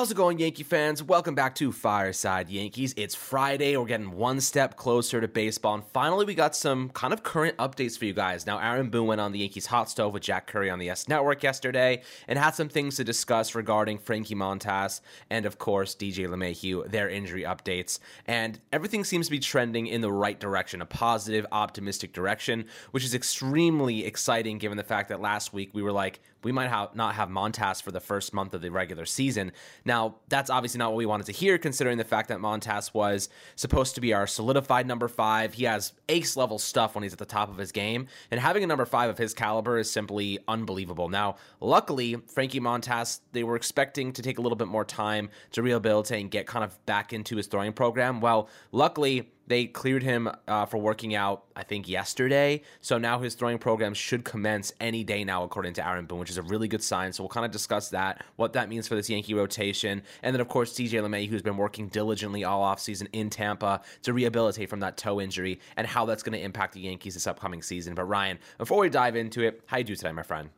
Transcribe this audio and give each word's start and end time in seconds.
How's 0.00 0.10
it 0.10 0.14
going, 0.14 0.38
Yankee 0.38 0.62
fans? 0.62 1.02
Welcome 1.02 1.34
back 1.34 1.54
to 1.56 1.72
Fireside 1.72 2.48
Yankees. 2.48 2.94
It's 2.96 3.14
Friday. 3.14 3.76
We're 3.76 3.84
getting 3.84 4.12
one 4.12 4.40
step 4.40 4.74
closer 4.76 5.20
to 5.20 5.28
baseball. 5.28 5.74
And 5.74 5.84
finally, 5.92 6.24
we 6.24 6.34
got 6.34 6.56
some 6.56 6.88
kind 6.88 7.12
of 7.12 7.22
current 7.22 7.54
updates 7.58 7.98
for 7.98 8.06
you 8.06 8.14
guys. 8.14 8.46
Now, 8.46 8.58
Aaron 8.60 8.88
Boone 8.88 9.08
went 9.08 9.20
on 9.20 9.32
the 9.32 9.40
Yankees 9.40 9.66
hot 9.66 9.90
stove 9.90 10.14
with 10.14 10.22
Jack 10.22 10.46
Curry 10.46 10.70
on 10.70 10.78
the 10.78 10.86
YES 10.86 11.06
Network 11.06 11.42
yesterday 11.42 12.00
and 12.26 12.38
had 12.38 12.54
some 12.54 12.70
things 12.70 12.96
to 12.96 13.04
discuss 13.04 13.54
regarding 13.54 13.98
Frankie 13.98 14.34
Montas 14.34 15.02
and, 15.28 15.44
of 15.44 15.58
course, 15.58 15.94
DJ 15.94 16.26
LeMahieu, 16.26 16.90
their 16.90 17.10
injury 17.10 17.42
updates. 17.42 17.98
And 18.26 18.58
everything 18.72 19.04
seems 19.04 19.26
to 19.26 19.32
be 19.32 19.38
trending 19.38 19.86
in 19.86 20.00
the 20.00 20.10
right 20.10 20.40
direction, 20.40 20.80
a 20.80 20.86
positive, 20.86 21.44
optimistic 21.52 22.14
direction, 22.14 22.64
which 22.92 23.04
is 23.04 23.14
extremely 23.14 24.06
exciting 24.06 24.56
given 24.56 24.78
the 24.78 24.82
fact 24.82 25.10
that 25.10 25.20
last 25.20 25.52
week 25.52 25.74
we 25.74 25.82
were 25.82 25.92
like, 25.92 26.20
we 26.42 26.52
might 26.52 26.68
have 26.68 26.94
not 26.94 27.14
have 27.14 27.28
Montas 27.28 27.82
for 27.82 27.90
the 27.90 28.00
first 28.00 28.32
month 28.32 28.54
of 28.54 28.62
the 28.62 28.70
regular 28.70 29.04
season. 29.04 29.52
Now, 29.84 30.16
that's 30.28 30.50
obviously 30.50 30.78
not 30.78 30.90
what 30.90 30.96
we 30.96 31.06
wanted 31.06 31.26
to 31.26 31.32
hear, 31.32 31.58
considering 31.58 31.98
the 31.98 32.04
fact 32.04 32.28
that 32.28 32.38
Montas 32.38 32.94
was 32.94 33.28
supposed 33.56 33.94
to 33.94 34.00
be 34.00 34.12
our 34.12 34.26
solidified 34.26 34.86
number 34.86 35.08
five. 35.08 35.54
He 35.54 35.64
has 35.64 35.92
ace 36.08 36.36
level 36.36 36.58
stuff 36.58 36.94
when 36.94 37.02
he's 37.02 37.12
at 37.12 37.18
the 37.18 37.24
top 37.24 37.50
of 37.50 37.56
his 37.56 37.72
game, 37.72 38.06
and 38.30 38.40
having 38.40 38.64
a 38.64 38.66
number 38.66 38.86
five 38.86 39.10
of 39.10 39.18
his 39.18 39.34
caliber 39.34 39.78
is 39.78 39.90
simply 39.90 40.38
unbelievable. 40.48 41.08
Now, 41.08 41.36
luckily, 41.60 42.16
Frankie 42.26 42.60
Montas, 42.60 43.20
they 43.32 43.44
were 43.44 43.56
expecting 43.56 44.12
to 44.12 44.22
take 44.22 44.38
a 44.38 44.40
little 44.40 44.56
bit 44.56 44.68
more 44.68 44.84
time 44.84 45.30
to 45.52 45.62
rehabilitate 45.62 46.20
and 46.20 46.30
get 46.30 46.46
kind 46.46 46.64
of 46.64 46.84
back 46.86 47.12
into 47.12 47.36
his 47.36 47.46
throwing 47.46 47.72
program. 47.72 48.20
Well, 48.20 48.48
luckily, 48.72 49.30
they 49.50 49.66
cleared 49.66 50.04
him 50.04 50.30
uh, 50.46 50.64
for 50.64 50.78
working 50.78 51.16
out, 51.16 51.42
I 51.56 51.64
think, 51.64 51.88
yesterday. 51.88 52.62
So 52.80 52.98
now 52.98 53.18
his 53.18 53.34
throwing 53.34 53.58
program 53.58 53.94
should 53.94 54.24
commence 54.24 54.72
any 54.80 55.02
day 55.02 55.24
now, 55.24 55.42
according 55.42 55.72
to 55.74 55.86
Aaron 55.86 56.06
Boone, 56.06 56.20
which 56.20 56.30
is 56.30 56.38
a 56.38 56.42
really 56.42 56.68
good 56.68 56.84
sign. 56.84 57.12
So 57.12 57.24
we'll 57.24 57.30
kind 57.30 57.44
of 57.44 57.50
discuss 57.50 57.88
that, 57.88 58.22
what 58.36 58.52
that 58.52 58.68
means 58.68 58.86
for 58.86 58.94
this 58.94 59.10
Yankee 59.10 59.34
rotation. 59.34 60.04
And 60.22 60.32
then, 60.32 60.40
of 60.40 60.46
course, 60.46 60.72
DJ 60.72 61.02
LeMahieu, 61.02 61.26
who's 61.26 61.42
been 61.42 61.56
working 61.56 61.88
diligently 61.88 62.44
all 62.44 62.62
offseason 62.62 63.08
in 63.12 63.28
Tampa 63.28 63.80
to 64.02 64.12
rehabilitate 64.12 64.70
from 64.70 64.78
that 64.80 64.96
toe 64.96 65.20
injury 65.20 65.58
and 65.76 65.84
how 65.84 66.06
that's 66.06 66.22
going 66.22 66.38
to 66.38 66.44
impact 66.44 66.74
the 66.74 66.80
Yankees 66.80 67.14
this 67.14 67.26
upcoming 67.26 67.60
season. 67.60 67.96
But 67.96 68.04
Ryan, 68.04 68.38
before 68.56 68.78
we 68.78 68.88
dive 68.88 69.16
into 69.16 69.42
it, 69.42 69.62
how 69.66 69.78
you 69.78 69.84
do 69.84 69.96
today, 69.96 70.12
my 70.12 70.22
friend? 70.22 70.50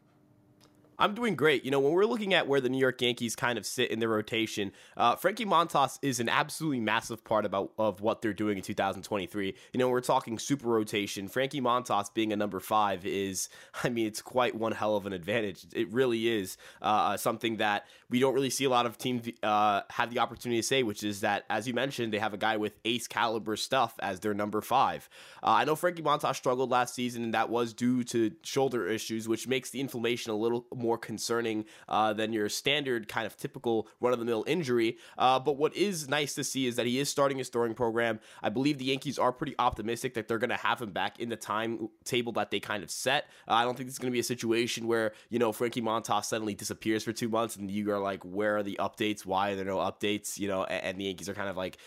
I'm 1.03 1.17
doing 1.17 1.35
great. 1.35 1.65
You 1.65 1.73
know, 1.73 1.81
when 1.81 1.95
we're 1.95 2.07
looking 2.07 2.33
at 2.33 2.47
where 2.47 2.61
the 2.61 2.69
New 2.69 2.79
York 2.79 3.03
Yankees 3.03 3.35
kind 3.35 3.59
of 3.59 3.67
sit 3.67 3.91
in 3.91 3.99
their 3.99 4.09
rotation, 4.09 4.71
uh, 4.97 5.17
Frankie 5.17 5.45
Montas 5.45 5.99
is 6.01 6.21
an 6.21 6.29
absolutely 6.29 6.79
massive 6.79 7.25
part 7.25 7.45
about 7.45 7.73
of 7.77 8.01
what 8.01 8.23
they're 8.23 8.33
doing 8.33 8.57
in 8.57 8.63
2023. 8.63 9.53
You 9.73 9.79
know, 9.81 9.89
we're 9.89 10.01
talking 10.01 10.39
super 10.39 10.69
rotation. 10.69 11.27
Frankie 11.27 11.61
Montas 11.61 12.15
being 12.15 12.33
a 12.33 12.37
number 12.37 12.61
five 12.61 13.05
is, 13.05 13.49
I 13.83 13.89
mean, 13.89 14.07
it's 14.07 14.23
quite 14.23 14.55
one 14.55 14.71
hell 14.71 14.95
of 14.95 15.05
an 15.05 15.13
advantage. 15.13 15.67
It 15.75 15.93
really 15.93 16.29
is 16.29 16.57
uh, 16.81 17.17
something 17.17 17.57
that 17.57 17.89
we 18.13 18.21
don't 18.21 18.35
really 18.35 18.51
see 18.51 18.65
a 18.65 18.71
lot 18.71 18.85
of 18.85 18.99
teams 18.99 19.27
uh, 19.43 19.81
have 19.89 20.11
the 20.11 20.19
opportunity 20.19 20.61
to 20.61 20.67
say, 20.67 20.83
which 20.83 21.03
is 21.03 21.23
that, 21.23 21.45
as 21.49 21.67
you 21.67 21.73
mentioned, 21.73 22.13
they 22.13 22.19
have 22.19 22.35
a 22.35 22.37
guy 22.39 22.59
with 22.59 22.77
ace 22.85 23.07
caliber 23.09 23.57
stuff 23.57 23.95
as 24.01 24.21
their 24.21 24.35
number 24.35 24.61
five. 24.61 25.09
Uh, 25.43 25.47
I 25.47 25.65
know 25.65 25.75
Frankie 25.75 26.03
Montas 26.03 26.37
struggled 26.37 26.71
last 26.71 26.95
season, 26.95 27.25
and 27.25 27.33
that 27.33 27.49
was 27.49 27.73
due 27.73 28.05
to 28.05 28.33
shoulder 28.43 28.87
issues, 28.87 29.29
which 29.29 29.49
makes 29.49 29.71
the 29.71 29.81
inflammation 29.81 30.31
a 30.31 30.37
little 30.37 30.67
more 30.75 30.99
concerning 30.99 31.65
uh, 31.89 32.13
than 32.13 32.35
your 32.35 32.51
standard 32.51 33.09
kind 33.09 33.27
of 33.27 33.35
typical 33.39 33.89
run 33.99 34.13
of 34.13 34.19
the 34.19 34.27
mill 34.27 34.45
injury. 34.47 34.99
Uh, 35.17 35.39
but 35.39 35.57
what 35.57 35.75
is 35.75 36.07
nice 36.07 36.35
to 36.35 36.45
see 36.45 36.67
is 36.67 36.77
that 36.77 36.85
he 36.85 36.99
is 36.99 37.09
starting 37.09 37.39
his 37.39 37.49
throwing 37.49 37.73
program. 37.73 38.21
I 38.43 38.51
believe 38.51 38.77
the 38.77 38.85
Yankees 38.85 39.19
are 39.19 39.33
pretty 39.33 39.55
optimistic 39.59 40.13
that 40.15 40.29
they're 40.29 40.39
going 40.39 40.51
to 40.51 40.57
have 40.57 40.83
him 40.83 40.91
back 40.91 41.19
in 41.19 41.31
the 41.31 41.37
timetable 41.37 42.33
that 42.33 42.51
they 42.51 42.61
kind 42.61 42.83
of 42.83 42.91
set. 42.91 43.31
Uh, 43.49 43.55
I 43.55 43.65
don't 43.65 43.75
think 43.75 43.89
it's 43.89 43.99
going 43.99 44.11
to 44.11 44.13
be 44.13 44.21
a 44.21 44.25
situation 44.25 44.87
where, 44.87 45.15
you 45.31 45.39
know, 45.39 45.51
Frankie 45.51 45.81
Montas 45.81 46.27
suddenly 46.27 46.55
disappears 46.55 47.03
for 47.03 47.15
two 47.15 47.31
months 47.31 47.57
and 47.57 47.71
you 47.71 47.91
are 47.91 48.02
like, 48.03 48.23
where 48.25 48.59
are 48.59 48.63
the 48.63 48.79
updates? 48.81 49.25
Why 49.25 49.51
are 49.51 49.57
there 49.57 49.65
no 49.65 49.79
updates? 49.79 50.39
You 50.39 50.49
know, 50.49 50.65
and, 50.65 50.85
and 50.85 51.01
the 51.01 51.05
Yankees 51.05 51.29
are 51.29 51.35
kind 51.35 51.49
of 51.49 51.57
like 51.57 51.79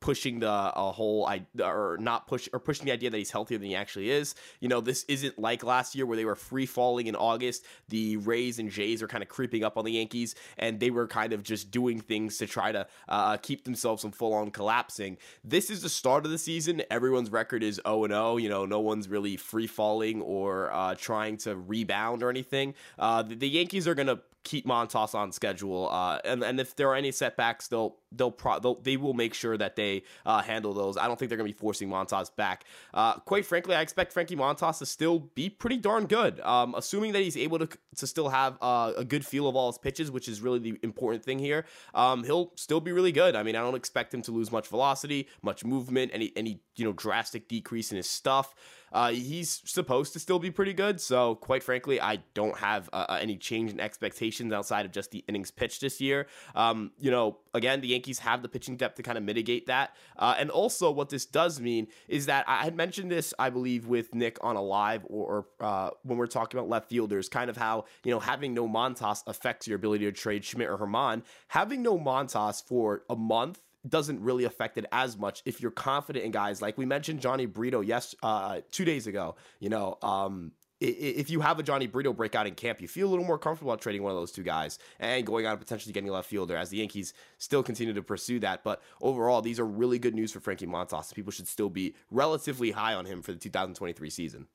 pushing 0.00 0.40
the 0.40 0.48
a 0.48 0.92
whole 0.92 1.26
I 1.26 1.46
or 1.60 1.96
not 2.00 2.26
push 2.26 2.48
or 2.52 2.60
pushing 2.60 2.86
the 2.86 2.92
idea 2.92 3.10
that 3.10 3.16
he's 3.16 3.30
healthier 3.30 3.58
than 3.58 3.68
he 3.68 3.74
actually 3.74 4.10
is. 4.10 4.34
You 4.60 4.68
know, 4.68 4.80
this 4.80 5.04
isn't 5.04 5.38
like 5.38 5.64
last 5.64 5.94
year 5.94 6.06
where 6.06 6.16
they 6.16 6.24
were 6.24 6.36
free 6.36 6.66
falling 6.66 7.06
in 7.06 7.16
August. 7.16 7.64
The 7.88 8.16
Rays 8.18 8.58
and 8.58 8.70
Jays 8.70 9.02
are 9.02 9.08
kind 9.08 9.22
of 9.22 9.28
creeping 9.28 9.64
up 9.64 9.76
on 9.76 9.84
the 9.84 9.92
Yankees, 9.92 10.34
and 10.58 10.80
they 10.80 10.90
were 10.90 11.06
kind 11.06 11.32
of 11.32 11.42
just 11.42 11.70
doing 11.70 12.00
things 12.00 12.38
to 12.38 12.46
try 12.46 12.72
to 12.72 12.86
uh, 13.08 13.36
keep 13.38 13.64
themselves 13.64 14.02
from 14.02 14.12
full 14.12 14.34
on 14.34 14.50
collapsing. 14.50 15.18
This 15.42 15.70
is 15.70 15.82
the 15.82 15.88
start 15.88 16.24
of 16.24 16.30
the 16.30 16.38
season. 16.38 16.82
Everyone's 16.90 17.30
record 17.30 17.62
is 17.62 17.80
0 17.86 18.04
and 18.04 18.12
0. 18.12 18.36
You 18.36 18.48
know, 18.48 18.66
no 18.66 18.80
one's 18.80 19.08
really 19.08 19.36
free 19.36 19.66
falling 19.66 20.22
or 20.22 20.72
uh, 20.72 20.94
trying 20.94 21.36
to 21.38 21.56
rebound 21.56 22.22
or 22.22 22.30
anything. 22.30 22.74
Uh, 22.98 23.22
the, 23.22 23.34
the 23.34 23.48
Yankees 23.48 23.88
are 23.88 23.94
gonna 23.94 24.20
keep 24.46 24.64
Montas 24.64 25.14
on 25.14 25.32
schedule. 25.32 25.88
Uh, 25.90 26.20
and 26.24 26.42
and 26.42 26.60
if 26.60 26.76
there 26.76 26.88
are 26.88 26.94
any 26.94 27.12
setbacks, 27.12 27.68
they'll 27.68 27.96
they'll, 28.12 28.30
pro- 28.30 28.58
they'll 28.58 28.80
they 28.80 28.96
will 28.96 29.14
make 29.14 29.34
sure 29.34 29.56
that 29.56 29.76
they 29.76 30.02
uh, 30.24 30.42
handle 30.42 30.72
those. 30.72 30.96
I 30.96 31.06
don't 31.06 31.18
think 31.18 31.28
they're 31.28 31.38
going 31.38 31.50
to 31.50 31.54
be 31.54 31.58
forcing 31.58 31.88
Montas 31.88 32.34
back. 32.34 32.64
Uh, 32.94 33.14
quite 33.14 33.46
frankly, 33.46 33.74
I 33.74 33.80
expect 33.80 34.12
Frankie 34.12 34.36
Montas 34.36 34.78
to 34.78 34.86
still 34.86 35.20
be 35.34 35.48
pretty 35.48 35.76
darn 35.76 36.06
good. 36.06 36.40
Um, 36.40 36.74
assuming 36.76 37.12
that 37.12 37.22
he's 37.22 37.36
able 37.36 37.58
to 37.58 37.68
to 37.96 38.06
still 38.06 38.28
have 38.28 38.58
uh, 38.60 38.92
a 38.96 39.04
good 39.04 39.24
feel 39.24 39.48
of 39.48 39.56
all 39.56 39.70
his 39.70 39.78
pitches, 39.78 40.10
which 40.10 40.28
is 40.28 40.40
really 40.40 40.58
the 40.58 40.78
important 40.82 41.24
thing 41.24 41.38
here. 41.38 41.64
Um, 41.94 42.24
he'll 42.24 42.52
still 42.56 42.80
be 42.80 42.92
really 42.92 43.12
good. 43.12 43.36
I 43.36 43.42
mean, 43.42 43.56
I 43.56 43.60
don't 43.60 43.74
expect 43.76 44.12
him 44.12 44.22
to 44.22 44.32
lose 44.32 44.52
much 44.52 44.68
velocity, 44.68 45.28
much 45.42 45.64
movement, 45.64 46.10
any 46.14 46.32
any 46.36 46.60
you 46.76 46.84
know 46.84 46.92
drastic 46.92 47.48
decrease 47.48 47.90
in 47.90 47.96
his 47.96 48.08
stuff. 48.08 48.54
Uh, 48.92 49.10
he's 49.10 49.62
supposed 49.64 50.12
to 50.12 50.18
still 50.18 50.38
be 50.38 50.50
pretty 50.50 50.72
good. 50.72 51.00
So, 51.00 51.34
quite 51.34 51.62
frankly, 51.62 52.00
I 52.00 52.20
don't 52.34 52.56
have 52.58 52.88
uh, 52.92 53.06
uh, 53.08 53.18
any 53.20 53.36
change 53.36 53.72
in 53.72 53.80
expectations 53.80 54.52
outside 54.52 54.86
of 54.86 54.92
just 54.92 55.10
the 55.10 55.24
innings 55.28 55.50
pitched 55.50 55.80
this 55.80 56.00
year. 56.00 56.28
Um, 56.54 56.92
you 56.98 57.10
know, 57.10 57.38
again, 57.52 57.80
the 57.80 57.94
Yankees 57.96 58.18
have 58.18 58.42
the 58.42 58.48
pitching 58.48 58.76
depth 58.76 58.96
to 58.96 59.02
kind 59.02 59.16
of 59.16 59.24
mitigate 59.24 59.66
that. 59.66 59.96
Uh, 60.18 60.34
and 60.38 60.50
also, 60.50 60.90
what 60.90 61.08
this 61.08 61.24
does 61.24 61.58
mean 61.60 61.88
is 62.08 62.26
that 62.26 62.44
I 62.46 62.62
had 62.64 62.76
mentioned 62.76 63.10
this, 63.10 63.32
I 63.38 63.48
believe, 63.48 63.86
with 63.86 64.14
Nick 64.14 64.36
on 64.42 64.54
a 64.54 64.62
live 64.62 65.04
or, 65.06 65.46
or 65.60 65.66
uh, 65.66 65.90
when 66.02 66.18
we're 66.18 66.26
talking 66.26 66.58
about 66.58 66.68
left 66.68 66.90
fielders, 66.90 67.28
kind 67.30 67.48
of 67.48 67.56
how, 67.56 67.86
you 68.04 68.12
know, 68.12 68.20
having 68.20 68.52
no 68.52 68.68
Montas 68.68 69.22
affects 69.26 69.66
your 69.66 69.76
ability 69.76 70.04
to 70.04 70.12
trade 70.12 70.44
Schmidt 70.44 70.68
or 70.68 70.76
Germán. 70.76 71.22
Having 71.48 71.82
no 71.82 71.98
Montas 71.98 72.62
for 72.62 73.02
a 73.08 73.16
month 73.16 73.60
doesn't 73.88 74.20
really 74.20 74.44
affect 74.44 74.76
it 74.78 74.84
as 74.92 75.16
much 75.16 75.42
if 75.44 75.60
you're 75.60 75.70
confident 75.70 76.24
in 76.24 76.32
guys 76.32 76.60
like 76.60 76.76
we 76.76 76.84
mentioned 76.84 77.20
Johnny 77.20 77.46
Brito 77.46 77.80
yes 77.82 78.16
uh, 78.22 78.60
two 78.72 78.84
days 78.84 79.06
ago. 79.06 79.36
You 79.60 79.68
know, 79.68 79.96
um, 80.02 80.52
if 80.80 81.30
you 81.30 81.40
have 81.40 81.58
a 81.58 81.62
Johnny 81.62 81.86
Brito 81.86 82.12
breakout 82.12 82.46
in 82.46 82.54
camp, 82.54 82.80
you 82.80 82.88
feel 82.88 83.08
a 83.08 83.10
little 83.10 83.24
more 83.24 83.38
comfortable 83.38 83.72
about 83.72 83.80
trading 83.80 84.02
one 84.02 84.12
of 84.12 84.18
those 84.18 84.32
two 84.32 84.42
guys 84.42 84.78
and 85.00 85.24
going 85.24 85.46
out 85.46 85.52
and 85.52 85.60
potentially 85.60 85.92
getting 85.92 86.10
a 86.10 86.12
left 86.12 86.28
fielder 86.28 86.56
as 86.56 86.70
the 86.70 86.78
Yankees 86.78 87.14
still 87.38 87.62
continue 87.62 87.94
to 87.94 88.02
pursue 88.02 88.38
that. 88.40 88.62
But 88.62 88.82
overall, 89.00 89.40
these 89.40 89.58
are 89.58 89.66
really 89.66 89.98
good 89.98 90.14
news 90.14 90.32
for 90.32 90.40
Frankie 90.40 90.66
Montas. 90.66 91.14
People 91.14 91.32
should 91.32 91.48
still 91.48 91.70
be 91.70 91.94
relatively 92.10 92.72
high 92.72 92.94
on 92.94 93.06
him 93.06 93.22
for 93.22 93.32
the 93.32 93.38
2023 93.38 94.10
season. 94.10 94.46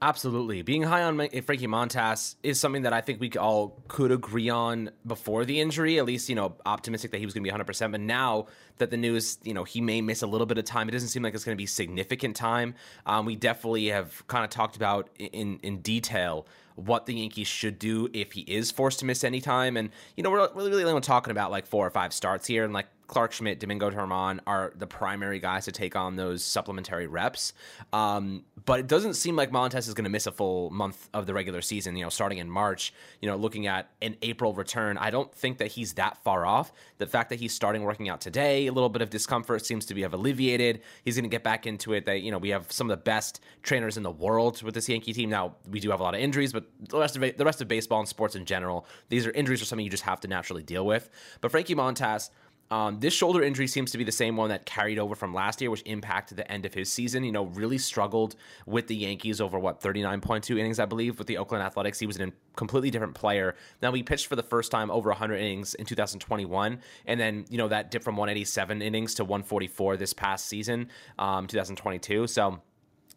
Absolutely. 0.00 0.62
Being 0.62 0.84
high 0.84 1.02
on 1.02 1.16
Frankie 1.16 1.66
Montas 1.66 2.36
is 2.44 2.60
something 2.60 2.82
that 2.82 2.92
I 2.92 3.00
think 3.00 3.20
we 3.20 3.32
all 3.32 3.82
could 3.88 4.12
agree 4.12 4.48
on 4.48 4.90
before 5.04 5.44
the 5.44 5.60
injury, 5.60 5.98
at 5.98 6.04
least, 6.04 6.28
you 6.28 6.36
know, 6.36 6.54
optimistic 6.64 7.10
that 7.10 7.18
he 7.18 7.24
was 7.24 7.34
going 7.34 7.44
to 7.44 7.50
be 7.50 7.56
100%. 7.56 7.90
But 7.90 8.00
now 8.00 8.46
that 8.76 8.90
the 8.90 8.96
news, 8.96 9.38
you 9.42 9.54
know, 9.54 9.64
he 9.64 9.80
may 9.80 10.00
miss 10.00 10.22
a 10.22 10.28
little 10.28 10.46
bit 10.46 10.56
of 10.56 10.64
time, 10.64 10.88
it 10.88 10.92
doesn't 10.92 11.08
seem 11.08 11.24
like 11.24 11.34
it's 11.34 11.44
going 11.44 11.56
to 11.56 11.60
be 11.60 11.66
significant 11.66 12.36
time. 12.36 12.74
Um, 13.06 13.26
we 13.26 13.34
definitely 13.34 13.86
have 13.86 14.24
kind 14.28 14.44
of 14.44 14.50
talked 14.50 14.76
about 14.76 15.10
in, 15.18 15.58
in 15.64 15.80
detail 15.80 16.46
what 16.78 17.06
the 17.06 17.14
Yankees 17.14 17.48
should 17.48 17.78
do 17.78 18.08
if 18.12 18.32
he 18.32 18.42
is 18.42 18.70
forced 18.70 19.00
to 19.00 19.04
miss 19.04 19.24
any 19.24 19.40
time. 19.40 19.76
And, 19.76 19.90
you 20.16 20.22
know, 20.22 20.30
we're 20.30 20.48
really, 20.54 20.70
really 20.70 20.84
only 20.84 21.00
talking 21.00 21.30
about 21.32 21.50
like 21.50 21.66
four 21.66 21.86
or 21.86 21.90
five 21.90 22.12
starts 22.12 22.46
here. 22.46 22.64
And 22.64 22.72
like 22.72 22.86
Clark 23.08 23.32
Schmidt, 23.32 23.58
Domingo 23.58 23.90
Germán 23.90 24.38
are 24.46 24.72
the 24.76 24.86
primary 24.86 25.40
guys 25.40 25.64
to 25.64 25.72
take 25.72 25.96
on 25.96 26.16
those 26.16 26.44
supplementary 26.44 27.06
reps. 27.06 27.54
Um, 27.92 28.44
but 28.66 28.80
it 28.80 28.86
doesn't 28.86 29.14
seem 29.14 29.34
like 29.34 29.50
Montas 29.50 29.88
is 29.88 29.94
going 29.94 30.04
to 30.04 30.10
miss 30.10 30.26
a 30.26 30.32
full 30.32 30.68
month 30.70 31.08
of 31.14 31.24
the 31.26 31.32
regular 31.32 31.62
season, 31.62 31.96
you 31.96 32.04
know, 32.04 32.10
starting 32.10 32.36
in 32.36 32.50
March, 32.50 32.92
you 33.22 33.28
know, 33.28 33.36
looking 33.36 33.66
at 33.66 33.90
an 34.02 34.16
April 34.20 34.52
return. 34.52 34.98
I 34.98 35.10
don't 35.10 35.34
think 35.34 35.56
that 35.58 35.68
he's 35.68 35.94
that 35.94 36.22
far 36.22 36.44
off. 36.44 36.70
The 36.98 37.06
fact 37.06 37.30
that 37.30 37.40
he's 37.40 37.54
starting 37.54 37.82
working 37.82 38.10
out 38.10 38.20
today, 38.20 38.66
a 38.66 38.72
little 38.72 38.90
bit 38.90 39.00
of 39.00 39.08
discomfort 39.08 39.64
seems 39.64 39.86
to 39.86 39.94
be 39.94 40.02
have 40.02 40.12
alleviated. 40.12 40.82
He's 41.02 41.16
going 41.16 41.24
to 41.24 41.30
get 41.30 41.42
back 41.42 41.66
into 41.66 41.94
it. 41.94 42.04
That, 42.04 42.20
you 42.20 42.30
know, 42.30 42.38
we 42.38 42.50
have 42.50 42.70
some 42.70 42.90
of 42.90 42.98
the 42.98 43.02
best 43.02 43.40
trainers 43.62 43.96
in 43.96 44.02
the 44.02 44.10
world 44.10 44.62
with 44.62 44.74
this 44.74 44.86
Yankee 44.86 45.14
team. 45.14 45.30
Now, 45.30 45.54
we 45.66 45.80
do 45.80 45.90
have 45.90 46.00
a 46.00 46.02
lot 46.02 46.14
of 46.14 46.20
injuries, 46.20 46.52
but 46.52 46.67
the 46.88 46.98
rest 46.98 47.16
of 47.16 47.36
the 47.36 47.44
rest 47.44 47.60
of 47.60 47.68
baseball 47.68 48.00
and 48.00 48.08
sports 48.08 48.34
in 48.34 48.44
general, 48.44 48.86
these 49.08 49.26
are 49.26 49.30
injuries 49.32 49.62
are 49.62 49.64
something 49.64 49.84
you 49.84 49.90
just 49.90 50.04
have 50.04 50.20
to 50.20 50.28
naturally 50.28 50.62
deal 50.62 50.86
with. 50.86 51.08
But 51.40 51.50
Frankie 51.50 51.74
Montas, 51.74 52.30
um, 52.70 53.00
this 53.00 53.14
shoulder 53.14 53.42
injury 53.42 53.66
seems 53.66 53.90
to 53.92 53.98
be 53.98 54.04
the 54.04 54.12
same 54.12 54.36
one 54.36 54.50
that 54.50 54.66
carried 54.66 54.98
over 54.98 55.14
from 55.14 55.32
last 55.32 55.60
year, 55.60 55.70
which 55.70 55.82
impacted 55.86 56.36
the 56.36 56.50
end 56.50 56.66
of 56.66 56.74
his 56.74 56.92
season. 56.92 57.24
You 57.24 57.32
know, 57.32 57.44
really 57.44 57.78
struggled 57.78 58.36
with 58.66 58.88
the 58.88 58.96
Yankees 58.96 59.40
over 59.40 59.58
what 59.58 59.80
39.2 59.80 60.58
innings, 60.58 60.78
I 60.78 60.84
believe, 60.84 61.18
with 61.18 61.26
the 61.26 61.38
Oakland 61.38 61.64
Athletics. 61.64 61.98
He 61.98 62.06
was 62.06 62.20
a 62.20 62.30
completely 62.56 62.90
different 62.90 63.14
player. 63.14 63.54
Now 63.80 63.92
he 63.92 64.02
pitched 64.02 64.26
for 64.26 64.36
the 64.36 64.42
first 64.42 64.70
time 64.70 64.90
over 64.90 65.08
100 65.08 65.36
innings 65.36 65.74
in 65.74 65.86
2021, 65.86 66.80
and 67.06 67.20
then 67.20 67.46
you 67.48 67.56
know 67.56 67.68
that 67.68 67.90
dip 67.90 68.02
from 68.02 68.16
187 68.16 68.82
innings 68.82 69.14
to 69.14 69.24
144 69.24 69.96
this 69.96 70.12
past 70.12 70.46
season, 70.46 70.88
um, 71.18 71.46
2022. 71.46 72.26
So 72.26 72.60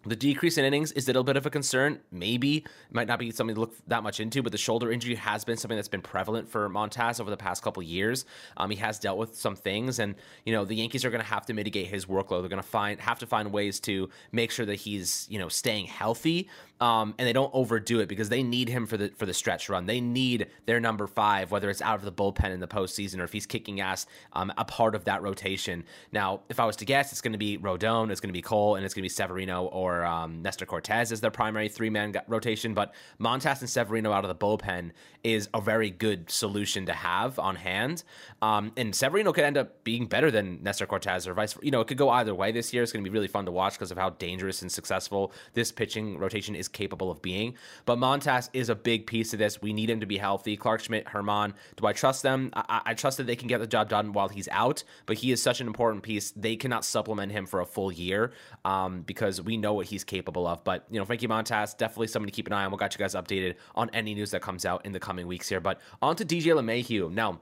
The 0.04 0.16
decrease 0.16 0.58
in 0.58 0.66
innings 0.66 0.92
is 0.94 1.06
a 1.06 1.10
little 1.10 1.24
bit 1.24 1.38
of 1.38 1.46
a 1.46 1.52
concern. 1.52 2.00
Maybe 2.12 2.58
it 2.58 2.66
might 2.92 3.08
not 3.08 3.20
be 3.20 3.30
something 3.30 3.54
to 3.54 3.62
look 3.62 3.76
that 3.88 4.02
much 4.02 4.20
into, 4.20 4.42
but 4.42 4.52
the 4.52 4.58
shoulder 4.58 4.92
injury 4.92 5.14
has 5.14 5.44
been 5.44 5.58
something 5.58 5.76
that's 5.76 5.88
been 5.88 6.02
prevalent 6.02 6.50
for 6.50 6.68
Montas 6.70 7.20
over 7.20 7.30
the 7.30 7.38
past 7.38 7.62
couple 7.62 7.84
years. 7.84 8.26
Um, 8.58 8.72
he 8.72 8.78
has 8.78 8.98
dealt 8.98 9.20
with 9.20 9.36
some 9.36 9.56
things, 9.56 10.00
and 10.00 10.16
you 10.44 10.54
know 10.54 10.66
the 10.66 10.74
Yankees 10.74 11.06
are 11.06 11.12
going 11.12 11.22
to 11.22 11.28
have 11.28 11.46
to 11.46 11.54
mitigate 11.54 11.86
his 11.86 12.08
workload. 12.08 12.42
They're 12.42 12.50
going 12.50 12.62
to 12.62 12.68
find 12.68 13.00
have 13.00 13.20
to 13.20 13.28
find 13.28 13.52
ways 13.52 13.80
to 13.82 14.10
make 14.32 14.50
sure 14.50 14.66
that 14.66 14.76
he's 14.76 15.28
you 15.30 15.38
know 15.38 15.50
staying 15.50 15.86
healthy, 15.86 16.50
um, 16.80 17.14
and 17.20 17.28
they 17.28 17.34
don't 17.34 17.54
overdo 17.54 18.00
it 18.00 18.10
because 18.10 18.30
they 18.30 18.42
need 18.42 18.70
him 18.70 18.88
for 18.88 18.98
the 18.98 19.10
for 19.10 19.28
the 19.28 19.36
stretch 19.36 19.70
run. 19.70 19.86
They 19.86 20.02
need 20.02 20.48
their 20.66 20.80
number 20.80 21.06
five, 21.06 21.52
whether 21.52 21.70
it's 21.70 21.82
out 21.82 22.00
of 22.00 22.06
the 22.06 22.12
bullpen 22.12 22.50
in 22.50 22.60
the 22.60 22.68
postseason 22.68 23.20
or 23.20 23.24
if 23.26 23.34
he's 23.34 23.46
kicking 23.46 23.82
ass, 23.82 24.08
um, 24.34 24.52
a 24.58 24.66
part 24.66 24.96
of 24.96 25.06
that 25.06 25.22
rotation. 25.22 25.84
Now, 26.12 26.42
if 26.50 26.60
I 26.60 26.66
was 26.66 26.76
to 26.78 26.86
guess, 26.86 27.12
it's 27.12 27.22
going 27.22 27.34
to 27.34 27.38
be 27.38 27.60
Rodon, 27.60 28.10
it's 28.10 28.20
going 28.20 28.30
to 28.30 28.34
be 28.34 28.42
Cole, 28.42 28.76
and 28.76 28.84
it's 28.84 28.96
going 28.96 29.02
to 29.02 29.06
be 29.06 29.10
Severino 29.10 29.66
or 29.66 29.91
or 29.92 30.06
um, 30.06 30.42
Nestor 30.42 30.66
Cortes 30.66 31.12
as 31.12 31.22
their 31.22 31.32
primary 31.32 31.70
three 31.70 31.90
man 31.90 32.14
rotation. 32.28 32.74
But 32.74 32.94
Montas 33.20 33.60
and 33.60 33.70
Severino 33.70 34.12
out 34.12 34.24
of 34.24 34.30
the 34.30 34.36
bullpen 34.36 34.92
is 35.24 35.50
a 35.54 35.62
very 35.62 35.90
good 35.90 36.30
solution 36.32 36.86
to 36.86 36.94
have 36.94 37.38
on 37.38 37.56
hand. 37.56 38.04
Um, 38.42 38.72
and 38.78 38.96
Severino 38.96 39.32
could 39.34 39.44
end 39.44 39.58
up 39.58 39.84
being 39.84 40.08
better 40.08 40.32
than 40.32 40.64
Nestor 40.64 40.86
Cortes 40.86 41.28
or 41.28 41.34
vice. 41.34 41.58
You 41.62 41.72
know, 41.72 41.82
it 41.82 41.88
could 41.88 41.98
go 41.98 42.10
either 42.10 42.34
way 42.34 42.52
this 42.52 42.74
year. 42.74 42.84
It's 42.84 42.92
going 42.92 43.04
to 43.04 43.10
be 43.10 43.14
really 43.14 43.28
fun 43.28 43.46
to 43.46 43.52
watch 43.52 43.74
because 43.74 43.92
of 43.92 43.98
how 43.98 44.12
dangerous 44.12 44.62
and 44.62 44.72
successful 44.72 45.32
this 45.54 45.72
pitching 45.72 46.18
rotation 46.18 46.56
is 46.56 46.68
capable 46.68 47.12
of 47.12 47.22
being. 47.22 47.56
But 47.86 47.98
Montas 47.98 48.50
is 48.54 48.70
a 48.70 48.76
big 48.76 49.06
piece 49.06 49.34
of 49.34 49.40
this. 49.40 49.62
We 49.62 49.74
need 49.74 49.90
him 49.90 50.00
to 50.00 50.06
be 50.06 50.18
healthy. 50.18 50.58
Clark 50.58 50.82
Schmidt, 50.82 51.06
Germán, 51.06 51.54
do 51.76 51.86
I 51.86 51.94
trust 51.94 52.24
them? 52.24 52.52
I, 52.54 52.82
I 52.86 52.94
trust 52.94 53.18
that 53.18 53.28
they 53.28 53.36
can 53.36 53.48
get 53.48 53.60
the 53.60 53.68
job 53.68 53.90
done 53.90 54.14
while 54.14 54.30
he's 54.30 54.48
out. 54.50 54.84
But 55.06 55.18
he 55.18 55.32
is 55.32 55.42
such 55.42 55.62
an 55.62 55.68
important 55.68 56.04
piece. 56.04 56.32
They 56.32 56.56
cannot 56.56 56.86
supplement 56.86 57.32
him 57.32 57.46
for 57.46 57.60
a 57.60 57.66
full 57.66 57.92
year 57.92 58.32
um, 58.66 59.02
because 59.02 59.42
we 59.42 59.58
know 59.58 59.81
what 59.82 59.88
he's 59.88 60.04
capable 60.04 60.46
of. 60.46 60.64
But, 60.64 60.86
you 60.92 61.00
know, 61.00 61.06
Frankie 61.06 61.28
Montas, 61.28 61.76
definitely 61.76 62.08
someone 62.08 62.28
to 62.28 62.32
keep 62.32 62.46
an 62.46 62.54
eye 62.54 62.64
on. 62.64 62.72
We'll 62.72 62.78
got 62.78 62.94
you 62.94 63.00
guys 63.00 63.16
updated 63.16 63.56
on 63.74 63.90
any 63.94 64.14
news 64.14 64.30
that 64.32 64.42
comes 64.44 64.64
out 64.64 64.86
in 64.86 64.92
the 64.92 65.00
coming 65.00 65.26
weeks 65.26 65.50
here. 65.50 65.60
But 65.60 65.82
on 66.04 66.16
to 66.18 66.26
DJ 66.26 66.54
LeMahieu. 66.54 67.12
Now, 67.12 67.40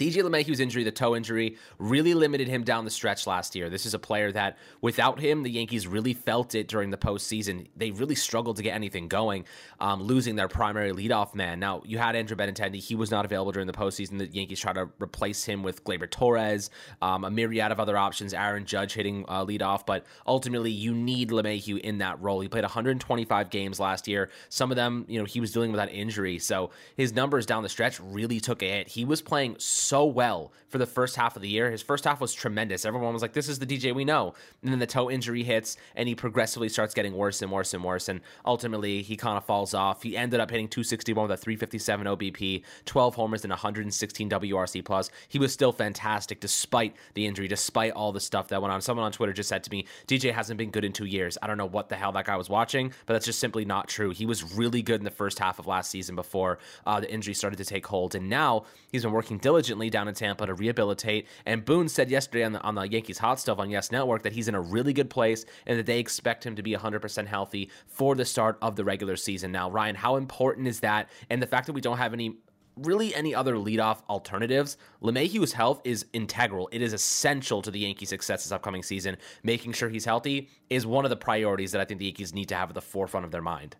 DJ 0.00 0.22
LeMahieu's 0.22 0.60
injury, 0.60 0.82
the 0.82 0.90
toe 0.90 1.14
injury, 1.14 1.58
really 1.78 2.14
limited 2.14 2.48
him 2.48 2.64
down 2.64 2.86
the 2.86 2.90
stretch 2.90 3.26
last 3.26 3.54
year. 3.54 3.68
This 3.68 3.84
is 3.84 3.92
a 3.92 3.98
player 3.98 4.32
that, 4.32 4.56
without 4.80 5.20
him, 5.20 5.42
the 5.42 5.50
Yankees 5.50 5.86
really 5.86 6.14
felt 6.14 6.54
it 6.54 6.68
during 6.68 6.88
the 6.88 6.96
postseason. 6.96 7.66
They 7.76 7.90
really 7.90 8.14
struggled 8.14 8.56
to 8.56 8.62
get 8.62 8.74
anything 8.74 9.08
going, 9.08 9.44
um, 9.78 10.02
losing 10.02 10.36
their 10.36 10.48
primary 10.48 10.92
leadoff 10.92 11.34
man. 11.34 11.60
Now, 11.60 11.82
you 11.84 11.98
had 11.98 12.16
Andrew 12.16 12.34
Benintendi. 12.34 12.76
He 12.76 12.94
was 12.94 13.10
not 13.10 13.26
available 13.26 13.52
during 13.52 13.66
the 13.66 13.74
postseason. 13.74 14.18
The 14.18 14.26
Yankees 14.28 14.58
tried 14.58 14.76
to 14.76 14.88
replace 14.98 15.44
him 15.44 15.62
with 15.62 15.84
Gleyber 15.84 16.10
Torres, 16.10 16.70
um, 17.02 17.24
a 17.24 17.30
myriad 17.30 17.70
of 17.70 17.78
other 17.78 17.98
options, 17.98 18.32
Aaron 18.32 18.64
Judge 18.64 18.94
hitting 18.94 19.26
uh, 19.28 19.44
leadoff. 19.44 19.84
But 19.84 20.06
ultimately, 20.26 20.70
you 20.70 20.94
need 20.94 21.28
LeMahieu 21.28 21.78
in 21.78 21.98
that 21.98 22.18
role. 22.22 22.40
He 22.40 22.48
played 22.48 22.64
125 22.64 23.50
games 23.50 23.78
last 23.78 24.08
year. 24.08 24.30
Some 24.48 24.70
of 24.70 24.76
them, 24.76 25.04
you 25.08 25.18
know, 25.18 25.26
he 25.26 25.40
was 25.40 25.52
dealing 25.52 25.72
with 25.72 25.78
that 25.78 25.92
injury. 25.92 26.38
So 26.38 26.70
his 26.96 27.12
numbers 27.12 27.44
down 27.44 27.62
the 27.62 27.68
stretch 27.68 28.00
really 28.00 28.40
took 28.40 28.62
a 28.62 28.66
hit. 28.66 28.88
He 28.88 29.04
was 29.04 29.20
playing 29.20 29.56
so 29.58 29.89
so 29.90 30.06
well 30.06 30.52
for 30.68 30.78
the 30.78 30.86
first 30.86 31.16
half 31.16 31.34
of 31.34 31.42
the 31.42 31.48
year. 31.48 31.68
His 31.68 31.82
first 31.82 32.04
half 32.04 32.20
was 32.20 32.32
tremendous. 32.32 32.84
Everyone 32.84 33.12
was 33.12 33.22
like, 33.22 33.32
this 33.32 33.48
is 33.48 33.58
the 33.58 33.66
DJ 33.66 33.92
we 33.92 34.04
know. 34.04 34.34
And 34.62 34.70
then 34.70 34.78
the 34.78 34.86
toe 34.86 35.10
injury 35.10 35.42
hits 35.42 35.76
and 35.96 36.08
he 36.08 36.14
progressively 36.14 36.68
starts 36.68 36.94
getting 36.94 37.12
worse 37.12 37.42
and 37.42 37.50
worse 37.50 37.74
and 37.74 37.82
worse. 37.82 38.08
And 38.08 38.20
ultimately, 38.46 39.02
he 39.02 39.16
kind 39.16 39.36
of 39.36 39.44
falls 39.44 39.74
off. 39.74 40.04
He 40.04 40.16
ended 40.16 40.38
up 40.38 40.48
hitting 40.48 40.68
261 40.68 41.28
with 41.28 41.32
a 41.32 41.36
357 41.36 42.06
OBP, 42.06 42.62
12 42.84 43.14
homers, 43.16 43.44
and 43.44 43.50
116 43.50 44.30
WRC 44.30 44.84
plus. 44.84 45.10
He 45.26 45.40
was 45.40 45.52
still 45.52 45.72
fantastic 45.72 46.38
despite 46.38 46.94
the 47.14 47.26
injury, 47.26 47.48
despite 47.48 47.92
all 47.92 48.12
the 48.12 48.20
stuff 48.20 48.46
that 48.48 48.62
went 48.62 48.72
on. 48.72 48.80
Someone 48.80 49.04
on 49.04 49.10
Twitter 49.10 49.32
just 49.32 49.48
said 49.48 49.64
to 49.64 49.70
me, 49.72 49.86
DJ 50.06 50.32
hasn't 50.32 50.56
been 50.56 50.70
good 50.70 50.84
in 50.84 50.92
two 50.92 51.06
years. 51.06 51.36
I 51.42 51.48
don't 51.48 51.58
know 51.58 51.66
what 51.66 51.88
the 51.88 51.96
hell 51.96 52.12
that 52.12 52.26
guy 52.26 52.36
was 52.36 52.48
watching, 52.48 52.92
but 53.06 53.14
that's 53.14 53.26
just 53.26 53.40
simply 53.40 53.64
not 53.64 53.88
true. 53.88 54.10
He 54.10 54.24
was 54.24 54.54
really 54.54 54.82
good 54.82 55.00
in 55.00 55.04
the 55.04 55.10
first 55.10 55.40
half 55.40 55.58
of 55.58 55.66
last 55.66 55.90
season 55.90 56.14
before 56.14 56.60
uh, 56.86 57.00
the 57.00 57.12
injury 57.12 57.34
started 57.34 57.56
to 57.56 57.64
take 57.64 57.88
hold. 57.88 58.14
And 58.14 58.28
now 58.28 58.66
he's 58.92 59.02
been 59.02 59.10
working 59.10 59.38
diligently 59.38 59.79
down 59.88 60.08
in 60.08 60.14
Tampa 60.14 60.46
to 60.46 60.54
rehabilitate. 60.54 61.26
And 61.46 61.64
Boone 61.64 61.88
said 61.88 62.10
yesterday 62.10 62.44
on 62.44 62.52
the, 62.52 62.60
on 62.60 62.74
the 62.74 62.82
Yankees 62.82 63.18
Hot 63.18 63.40
Stove 63.40 63.60
on 63.60 63.70
Yes 63.70 63.90
Network 63.90 64.22
that 64.24 64.32
he's 64.32 64.48
in 64.48 64.54
a 64.54 64.60
really 64.60 64.92
good 64.92 65.08
place 65.08 65.46
and 65.66 65.78
that 65.78 65.86
they 65.86 65.98
expect 65.98 66.44
him 66.44 66.56
to 66.56 66.62
be 66.62 66.74
100% 66.74 67.26
healthy 67.26 67.70
for 67.86 68.14
the 68.14 68.24
start 68.24 68.58
of 68.60 68.76
the 68.76 68.84
regular 68.84 69.16
season. 69.16 69.52
Now, 69.52 69.70
Ryan, 69.70 69.94
how 69.94 70.16
important 70.16 70.66
is 70.66 70.80
that? 70.80 71.08
And 71.30 71.40
the 71.40 71.46
fact 71.46 71.66
that 71.66 71.72
we 71.72 71.80
don't 71.80 71.98
have 71.98 72.12
any 72.12 72.36
really 72.76 73.14
any 73.14 73.34
other 73.34 73.54
leadoff 73.54 74.02
alternatives, 74.08 74.76
LeMahieu's 75.02 75.52
health 75.52 75.80
is 75.84 76.06
integral. 76.12 76.68
It 76.72 76.82
is 76.82 76.92
essential 76.92 77.62
to 77.62 77.70
the 77.70 77.80
Yankees' 77.80 78.08
success 78.08 78.44
this 78.44 78.52
upcoming 78.52 78.82
season. 78.82 79.16
Making 79.42 79.72
sure 79.72 79.88
he's 79.88 80.04
healthy 80.04 80.48
is 80.68 80.86
one 80.86 81.04
of 81.04 81.10
the 81.10 81.16
priorities 81.16 81.72
that 81.72 81.80
I 81.80 81.84
think 81.84 81.98
the 81.98 82.06
Yankees 82.06 82.34
need 82.34 82.48
to 82.48 82.54
have 82.54 82.70
at 82.70 82.74
the 82.74 82.80
forefront 82.80 83.26
of 83.26 83.32
their 83.32 83.42
mind. 83.42 83.76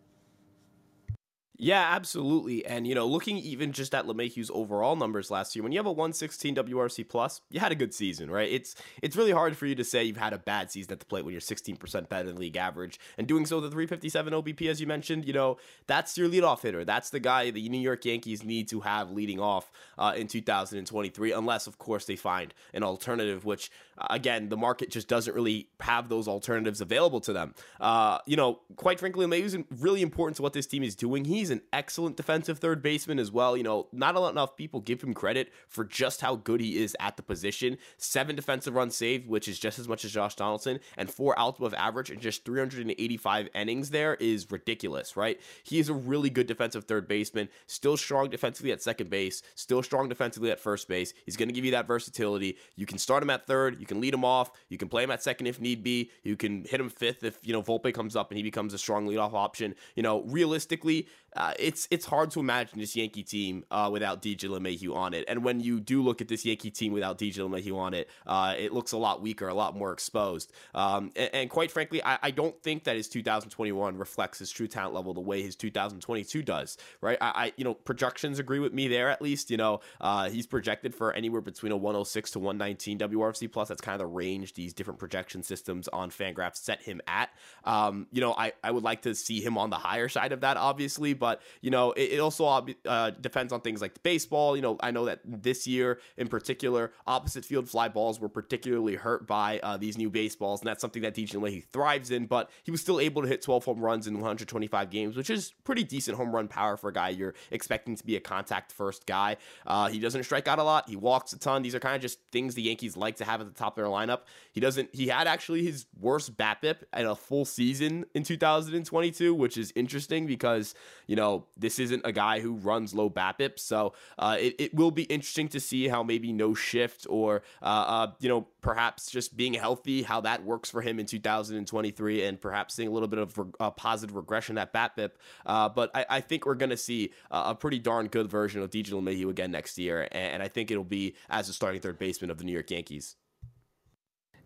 Yeah, 1.63 1.95
absolutely. 1.95 2.65
And 2.65 2.87
you 2.87 2.95
know, 2.95 3.07
looking 3.07 3.37
even 3.37 3.73
just 3.73 3.95
at 3.95 4.07
LeMahieu's 4.07 4.51
overall 4.55 4.97
numbers 4.97 5.31
last 5.31 5.55
year, 5.55 5.63
when 5.63 5.73
you 5.73 5.79
have 5.79 5.85
a 5.85 5.93
116 5.93 6.55
WRC 6.55 7.07
plus, 7.07 7.43
you 7.51 7.61
had 7.61 7.71
a 7.71 7.75
good 7.75 7.93
season, 7.93 8.31
right? 8.31 8.51
It's 8.51 8.75
it's 9.03 9.15
really 9.15 9.33
hard 9.33 9.55
for 9.59 9.67
you 9.67 9.75
to 9.75 9.85
say 9.85 10.03
you've 10.03 10.17
had 10.17 10.33
a 10.33 10.39
bad 10.39 10.71
season 10.71 10.93
at 10.95 11.01
the 11.01 11.05
plate 11.05 11.23
when 11.23 11.33
you're 11.33 11.41
16% 11.43 12.09
better 12.09 12.29
than 12.29 12.39
league 12.39 12.57
average. 12.57 12.99
And 13.19 13.27
doing 13.27 13.45
so 13.45 13.61
the 13.61 13.69
357 13.69 14.33
OBP, 14.33 14.71
as 14.71 14.81
you 14.81 14.87
mentioned, 14.87 15.27
you 15.27 15.35
know, 15.35 15.59
that's 15.87 16.17
your 16.17 16.31
leadoff 16.31 16.63
hitter. 16.63 16.83
That's 16.83 17.11
the 17.11 17.21
guy 17.21 17.51
the 17.51 17.69
New 17.69 17.79
York 17.79 18.07
Yankees 18.07 18.43
need 18.43 18.67
to 18.69 18.81
have 18.81 19.11
leading 19.11 19.39
off 19.39 19.71
uh, 19.99 20.15
in 20.17 20.29
2023, 20.29 21.33
unless 21.33 21.67
of 21.67 21.77
course 21.77 22.07
they 22.07 22.17
find 22.17 22.55
an 22.73 22.83
alternative, 22.83 23.45
which 23.45 23.71
again, 24.09 24.49
the 24.49 24.57
market 24.57 24.91
just 24.91 25.09
doesn't 25.09 25.35
really 25.35 25.69
have 25.81 26.09
those 26.09 26.27
alternatives 26.27 26.81
available 26.81 27.21
to 27.21 27.33
them. 27.33 27.55
Uh, 27.81 28.19
you 28.27 28.37
know, 28.37 28.61
quite 28.77 28.99
frankly, 28.99 29.27
LeMahieu's 29.27 29.57
really 29.79 30.01
important 30.01 30.37
to 30.37 30.43
what 30.43 30.53
this 30.53 30.67
team 30.67 30.83
is 30.83 30.95
doing. 30.95 31.25
He's 31.25 31.41
He's 31.51 31.57
an 31.57 31.63
excellent 31.73 32.17
defensive 32.17 32.59
third 32.61 32.81
baseman 32.81 33.19
as 33.19 33.33
well. 33.33 33.57
You 33.57 33.65
know, 33.65 33.89
not 33.93 34.15
enough 34.15 34.57
people 34.57 34.79
give 34.81 35.03
him 35.03 35.15
credit 35.15 35.51
for 35.69 35.85
just 35.85 36.21
how 36.21 36.37
good 36.37 36.61
he 36.61 36.81
is 36.81 36.97
at 37.01 37.17
the 37.17 37.25
position. 37.25 37.77
Seven 37.97 38.37
defensive 38.37 38.75
runs 38.75 38.95
saved, 38.95 39.27
which 39.27 39.49
is 39.49 39.59
just 39.59 39.81
as 39.81 39.89
much 39.89 40.05
as 40.05 40.13
Josh 40.13 40.37
Donaldson, 40.37 40.79
and 40.97 41.11
four 41.11 41.37
outs 41.37 41.59
above 41.59 41.75
average 41.75 42.11
and 42.11 42.21
just 42.21 42.45
385 42.45 43.49
innings 43.55 43.91
there 43.91 44.15
is 44.21 44.51
ridiculous, 44.51 45.17
right? 45.17 45.41
He 45.65 45.81
is 45.81 45.89
a 45.89 45.95
really 45.95 46.31
good 46.31 46.47
defensive 46.47 46.85
third 46.85 47.09
baseman, 47.09 47.49
still 47.67 47.97
strong 47.97 48.31
defensively 48.31 48.71
at 48.71 48.81
second 48.81 49.11
base, 49.11 49.43
still 49.57 49.83
strong 49.83 50.09
defensively 50.09 50.53
at 50.53 50.61
first 50.61 50.87
base. 50.87 51.15
He's 51.25 51.37
going 51.37 51.49
to 51.49 51.55
give 51.55 51.65
you 51.65 51.73
that 51.73 51.89
versatility. 51.89 52.59
You 52.77 52.87
can 52.87 52.99
start 52.99 53.25
him 53.25 53.31
at 53.31 53.47
third, 53.47 53.81
you 53.81 53.87
can 53.91 54.01
lead 54.01 54.15
him 54.15 54.25
off, 54.25 54.53
you 54.69 54.79
can 54.79 54.89
play 54.89 55.03
him 55.03 55.11
at 55.11 55.23
second 55.23 55.47
if 55.47 55.61
need 55.61 55.83
be, 55.83 56.11
you 56.23 56.37
can 56.37 56.65
hit 56.65 56.81
him 56.81 56.89
fifth 56.89 57.25
if, 57.25 57.39
you 57.43 57.53
know, 57.53 57.63
Volpe 57.63 57.93
comes 57.93 58.17
up 58.17 58.31
and 58.31 58.39
he 58.39 58.43
becomes 58.43 58.73
a 58.73 58.79
strong 58.79 59.07
leadoff 59.07 59.35
option. 59.35 59.75
You 59.97 60.03
know, 60.03 60.23
realistically, 60.23 61.09
uh, 61.37 61.55
it's 61.59 61.87
it's 61.91 62.07
hard 62.07 62.31
to 62.33 62.41
imagine 62.41 62.79
this 62.79 62.97
Yankee 62.97 63.23
team 63.23 63.65
uh, 63.71 63.89
without 63.93 64.21
DJ 64.21 64.49
LeMahieu 64.49 64.95
on 64.95 65.15
it. 65.15 65.25
And 65.29 65.45
when 65.45 65.61
you 65.61 65.81
do 65.81 66.03
look 66.03 66.21
at 66.21 66.29
this 66.29 66.45
Yankee 66.45 66.71
team 66.71 66.93
without 66.93 67.19
DJ 67.19 67.37
LeMahieu 67.37 67.77
on 67.77 67.95
it, 67.95 68.11
uh, 68.27 68.55
it 68.59 68.73
looks 68.73 68.93
a 68.93 68.97
lot 68.97 69.23
weaker, 69.23 69.49
a 69.49 69.55
lot 69.55 69.77
more 69.77 69.93
exposed. 69.93 70.53
Um, 70.75 71.13
and, 71.15 71.31
and, 71.33 71.51
quite 71.51 71.71
frankly, 71.71 72.03
I, 72.03 72.19
I, 72.23 72.31
don't 72.31 72.61
think 72.63 72.85
that 72.85 72.97
his 72.97 73.09
2021 73.09 73.97
reflects 73.97 74.39
his 74.39 74.51
true 74.51 74.67
talent 74.67 74.95
level 74.95 75.15
the 75.15 75.21
way 75.21 75.43
his 75.43 75.55
2022 75.57 76.43
does. 76.43 76.77
Right? 77.01 77.19
I, 77.21 77.33
I 77.35 77.53
you 77.57 77.65
know 77.65 77.75
projections 77.75 78.39
agree 78.39 78.59
with 78.59 78.73
me 78.73 78.89
there 78.89 79.09
at 79.09 79.23
least. 79.23 79.51
You 79.51 79.57
know 79.57 79.81
uh, 80.01 80.31
he's 80.31 80.47
projected 80.47 80.95
for 80.95 81.13
anywhere 81.13 81.41
between 81.41 81.73
a 81.73 81.77
106 81.77 82.31
to 82.33 82.39
119 82.39 82.99
WRC 82.99 83.53
plus. 83.53 83.69
That's 83.69 83.80
kind 83.81 83.95
of 83.95 84.01
the 84.01 84.07
range 84.07 84.55
these 84.55 84.73
different 84.73 84.99
projection 84.99 85.43
systems 85.43 85.89
on 85.89 86.11
Fangraphs 86.11 86.57
set 86.57 86.83
him 86.83 87.01
at. 87.07 87.31
Um, 87.65 88.07
you 88.11 88.21
know 88.21 88.35
I 88.37 88.53
I 88.63 88.71
would 88.71 88.85
like 88.85 89.03
to 89.03 89.15
see 89.15 89.41
him 89.41 89.59
on 89.59 89.71
the 89.71 89.77
higher 89.77 90.09
side 90.09 90.33
of 90.33 90.41
that, 90.41 90.57
obviously, 90.57 91.15
but 91.15 91.43
you 91.61 91.71
know, 91.71 91.93
it, 91.93 92.13
it 92.13 92.21
also 92.21 92.67
uh, 92.87 93.11
depends 93.11 93.53
on 93.53 93.61
things 93.61 93.81
like 93.81 94.03
baseball. 94.03 94.57
You 94.57 94.63
know, 94.63 94.77
I 94.81 94.91
know 94.91 95.07
that 95.07 95.21
this 95.25 95.67
year 95.67 96.01
in 96.17 96.29
particular, 96.29 96.93
opposite 97.07 97.45
field 97.45 97.69
fly 97.69 97.89
balls 97.89 98.21
were 98.21 98.29
particularly 98.29 98.95
hurt 98.97 99.27
by 99.27 99.61
uh, 99.63 99.77
these 99.77 99.97
new 99.99 100.11
baseballs, 100.11 100.61
and 100.61 100.69
that's 100.69 100.81
something 100.81 101.03
that 101.03 101.15
DJ 101.15 101.35
LeMahieu 101.35 101.65
thrives 101.73 102.11
in. 102.11 102.27
But 102.27 102.51
he 102.65 102.71
was 102.71 102.81
still 102.81 103.01
able 103.01 103.23
to 103.23 103.29
hit 103.29 103.43
12 103.43 103.65
home 103.65 103.81
runs 103.81 104.07
in 104.07 104.15
125 104.15 104.91
games, 104.91 105.17
which 105.17 105.31
is 105.31 105.53
pretty 105.65 105.85
decent 105.85 106.17
home 106.17 106.35
run 106.35 106.49
power 106.49 106.77
for 106.77 106.89
a 106.89 106.93
guy 106.93 107.11
you're 107.11 107.35
expecting 107.51 107.97
to 107.97 108.05
be 108.05 108.17
a 108.17 108.21
contact 108.21 108.73
first 108.73 109.07
guy. 109.07 109.37
Uh, 109.67 109.89
he 109.89 109.99
doesn't 109.99 110.25
strike 110.25 110.49
out 110.49 110.59
a 110.59 110.65
lot. 110.65 110.89
He 110.89 110.97
walks 110.97 111.33
a 111.33 111.39
ton. 111.39 111.63
These 111.63 111.75
are 111.75 111.81
kind 111.81 111.97
of 111.97 112.03
just 112.03 112.19
things 112.33 112.55
the 112.55 112.63
Yankees 112.63 112.97
like 112.97 113.17
to 113.17 113.25
have 113.25 113.41
at 113.41 113.47
the 113.47 113.59
top 113.61 113.77
of 113.79 113.85
their 113.85 113.93
lineup. 113.93 114.21
He 114.53 114.61
doesn't. 114.61 114.95
He 114.95 115.09
had 115.09 115.27
actually 115.27 115.65
his 115.65 115.87
worst 115.99 116.37
BABIP 116.37 116.77
in 116.97 117.07
a 117.07 117.15
full 117.15 117.45
season 117.45 118.05
in 118.15 118.23
2022, 118.23 119.35
which 119.35 119.57
is 119.57 119.73
interesting 119.77 120.27
because 120.27 120.75
you 121.07 121.17
know 121.17 121.47
this 121.57 121.79
isn't 121.79 122.03
a 122.05 122.13
guy 122.13 122.41
who 122.41 122.55
runs 122.55 122.95
low 122.95 123.11
BABIP. 123.11 123.59
So 123.59 123.95
uh, 124.19 124.37
it, 124.39 124.55
it 124.59 124.75
will 124.75 124.91
be 124.91 125.05
interesting 125.05 125.49
to 125.49 125.61
see 125.61 125.89
how 125.89 126.03
maybe 126.03 126.33
no 126.33 126.55
shift 126.55 127.07
or, 127.09 127.43
uh, 127.63 127.65
uh, 127.65 128.13
you 128.21 128.29
know, 128.29 128.47
perhaps 128.61 129.11
just 129.11 129.37
being 129.37 129.55
healthy, 129.55 130.03
how 130.03 130.21
that 130.23 130.45
works 130.45 130.71
for 130.71 130.83
him 130.83 130.99
in 130.99 131.07
2023 131.07 132.25
and 132.25 132.41
perhaps 132.41 132.75
seeing 132.75 132.89
a 132.89 132.91
little 132.91 133.09
bit 133.09 133.19
of 133.19 133.37
re- 133.39 133.71
positive 133.77 134.17
regression 134.17 134.59
at 134.59 134.73
BABIP. 134.73 135.11
Uh, 135.47 135.69
but 135.69 135.91
I, 135.95 136.07
I, 136.09 136.21
think 136.21 136.47
we're 136.47 136.55
going 136.55 136.71
to 136.71 136.77
see 136.77 137.13
a 137.31 137.55
pretty 137.55 137.79
darn 137.79 138.09
good 138.09 138.31
version 138.31 138.63
of 138.63 138.71
DJ 138.71 138.91
LeMahieu 138.91 139.31
again 139.31 139.51
next 139.51 139.79
year. 139.79 140.09
And 140.13 140.43
I 140.43 140.49
think 140.49 140.71
it'll 140.71 140.85
be 140.85 141.15
as 141.29 141.49
a 141.49 141.53
starting 141.53 141.81
third 141.81 141.99
baseman 141.99 142.31
of 142.31 142.39
the 142.39 142.45
New 142.45 142.53
York 142.53 142.71
Yankees. 142.71 143.17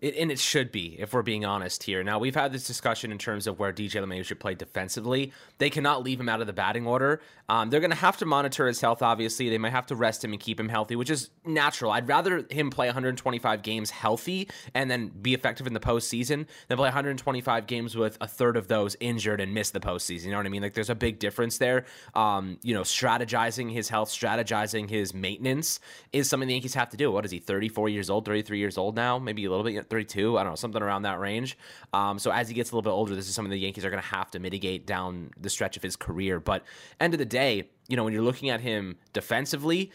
It, 0.01 0.17
and 0.17 0.31
it 0.31 0.39
should 0.39 0.71
be, 0.73 0.97
if 0.99 1.13
we're 1.13 1.23
being 1.23 1.45
honest 1.45 1.83
here. 1.83 2.03
Now, 2.03 2.19
we've 2.19 2.35
had 2.35 2.53
this 2.53 2.67
discussion 2.67 3.13
in 3.13 3.19
terms 3.19 3.47
of 3.47 3.59
where 3.59 3.73
DJ 3.73 4.03
LeMahieu 4.03 4.25
should 4.25 4.41
play 4.41 4.55
defensively. 4.55 5.33
They 5.59 5.71
cannot 5.71 6.03
leave 6.03 6.21
him 6.21 6.29
out 6.29 6.41
of 6.41 6.47
the 6.47 6.53
batting 6.53 6.87
order. 6.87 7.21
Um, 7.49 7.71
they're 7.71 7.81
going 7.81 7.91
to 7.91 7.97
have 7.97 8.17
to 8.19 8.27
monitor 8.27 8.67
his 8.67 8.81
health, 8.81 9.03
obviously. 9.03 9.49
They 9.49 9.59
might 9.59 9.71
have 9.71 9.87
to 9.87 9.97
rest 9.97 10.25
him 10.25 10.33
and 10.33 10.41
keep 10.41 10.59
him 10.59 10.69
healthy, 10.69 10.97
which 10.97 11.11
is 11.11 11.31
natural. 11.45 11.91
I'd 11.91 12.09
rather 12.09 12.47
him 12.51 12.71
play 12.71 12.87
125 12.87 13.63
games 13.63 13.91
healthy 13.91 14.49
and 14.75 14.91
then 14.91 15.09
be 15.09 15.35
effective 15.35 15.67
in 15.67 15.75
the 15.75 15.81
postseason 15.81 16.47
than 16.69 16.77
play 16.79 16.87
125 16.87 17.67
games 17.67 17.97
with 17.97 18.17
a 18.21 18.27
third 18.27 18.57
of 18.57 18.69
those 18.69 18.97
injured 19.01 19.41
and 19.41 19.53
miss 19.53 19.71
the 19.71 19.81
postseason. 19.81 20.25
You 20.25 20.31
know 20.31 20.39
what 20.39 20.47
I 20.47 20.51
mean? 20.51 20.63
Like, 20.63 20.75
there's 20.75 20.91
a 20.91 20.95
big 20.95 21.19
difference 21.19 21.59
there. 21.59 21.85
Um, 22.15 22.59
you 22.63 22.75
know, 22.75 22.83
strategizing 22.83 23.73
his 23.73 23.89
health, 23.89 24.09
strategizing 24.09 24.89
his 24.89 25.13
maintenance 25.13 25.81
is 26.13 26.29
something 26.29 26.49
the 26.49 26.55
Yankees 26.55 26.75
have 26.75 26.91
to 26.91 26.97
do. 26.97 27.13
What 27.13 27.25
is 27.25 27.31
he, 27.31 27.39
34 27.39 27.89
years 27.91 28.09
old, 28.09 28.25
33 28.25 28.59
years 28.59 28.79
old 28.79 28.97
now? 28.97 29.19
Maybe 29.19 29.45
a 29.45 29.51
little 29.51 29.65
bit 29.65 29.84
32, 29.91 30.39
I 30.39 30.43
don't 30.43 30.53
know, 30.53 30.57
something 30.57 30.83
around 30.83 31.03
that 31.03 31.19
range. 31.19 31.57
Um, 31.93 32.19
so 32.19 32.31
as 32.31 32.49
he 32.49 32.55
gets 32.55 32.71
a 32.71 32.75
little 32.75 32.91
bit 32.91 32.95
older, 32.95 33.15
this 33.15 33.29
is 33.29 33.35
something 33.35 33.51
the 33.51 33.59
Yankees 33.59 33.85
are 33.85 33.91
going 33.91 34.03
to 34.03 34.09
have 34.09 34.31
to 34.33 34.39
mitigate 34.39 34.87
down 34.87 35.31
the 35.41 35.51
stretch 35.51 35.77
of 35.77 35.83
his 35.83 35.97
career. 35.97 36.41
But 36.41 36.65
end 37.01 37.15
of 37.15 37.19
the 37.19 37.25
day, 37.25 37.69
you 37.89 37.97
know, 37.97 38.05
when 38.05 38.13
you're 38.13 38.23
looking 38.23 38.51
at 38.51 38.61
him 38.61 38.97
defensively, 39.13 39.91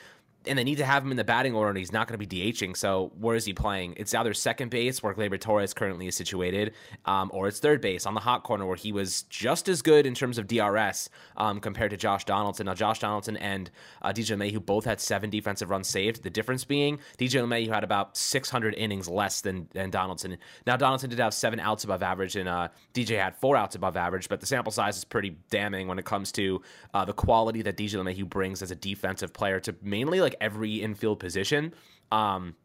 and 0.45 0.57
they 0.57 0.63
need 0.63 0.77
to 0.77 0.85
have 0.85 1.03
him 1.03 1.11
in 1.11 1.17
the 1.17 1.23
batting 1.23 1.53
order, 1.53 1.69
and 1.69 1.77
he's 1.77 1.91
not 1.91 2.07
going 2.07 2.17
to 2.17 2.25
be 2.25 2.51
DHing. 2.51 2.75
So 2.75 3.11
where 3.19 3.35
is 3.35 3.45
he 3.45 3.53
playing? 3.53 3.95
It's 3.97 4.13
either 4.13 4.33
second 4.33 4.69
base, 4.69 5.03
where 5.03 5.13
Gleyber 5.13 5.39
Torres 5.39 5.73
currently 5.73 6.07
is 6.07 6.15
situated, 6.15 6.73
um, 7.05 7.29
or 7.33 7.47
it's 7.47 7.59
third 7.59 7.81
base 7.81 8.05
on 8.05 8.13
the 8.13 8.21
hot 8.21 8.43
corner, 8.43 8.65
where 8.65 8.75
he 8.75 8.91
was 8.91 9.23
just 9.23 9.67
as 9.67 9.81
good 9.81 10.05
in 10.05 10.15
terms 10.15 10.37
of 10.37 10.47
DRS 10.47 11.09
um, 11.37 11.59
compared 11.59 11.91
to 11.91 11.97
Josh 11.97 12.25
Donaldson. 12.25 12.65
Now, 12.65 12.73
Josh 12.73 12.99
Donaldson 12.99 13.37
and 13.37 13.69
uh, 14.01 14.09
DJ 14.09 14.37
LeMahieu 14.37 14.65
both 14.65 14.85
had 14.85 14.99
seven 14.99 15.29
defensive 15.29 15.69
runs 15.69 15.87
saved. 15.87 16.23
The 16.23 16.29
difference 16.29 16.63
being 16.63 16.99
DJ 17.17 17.43
LeMahieu 17.43 17.73
had 17.73 17.83
about 17.83 18.15
600 18.17 18.73
innings 18.75 19.07
less 19.07 19.41
than, 19.41 19.67
than 19.73 19.89
Donaldson. 19.89 20.37
Now, 20.65 20.77
Donaldson 20.77 21.09
did 21.09 21.19
have 21.19 21.33
seven 21.33 21.59
outs 21.59 21.83
above 21.83 22.01
average, 22.01 22.35
and 22.35 22.47
uh, 22.47 22.69
DJ 22.93 23.21
had 23.21 23.35
four 23.35 23.55
outs 23.55 23.75
above 23.75 23.97
average, 23.97 24.29
but 24.29 24.39
the 24.39 24.45
sample 24.45 24.71
size 24.71 24.97
is 24.97 25.03
pretty 25.03 25.35
damning 25.49 25.87
when 25.87 25.99
it 25.99 26.05
comes 26.05 26.31
to 26.33 26.61
uh, 26.93 27.03
the 27.03 27.13
quality 27.13 27.61
that 27.61 27.77
DJ 27.77 27.95
LeMahieu 27.95 28.27
brings 28.27 28.61
as 28.61 28.71
a 28.71 28.75
defensive 28.75 29.33
player 29.33 29.59
to 29.59 29.75
mainly 29.81 30.21
like 30.21 30.28
every 30.39 30.81
infield 30.81 31.19
position. 31.19 31.73
Um, 32.11 32.55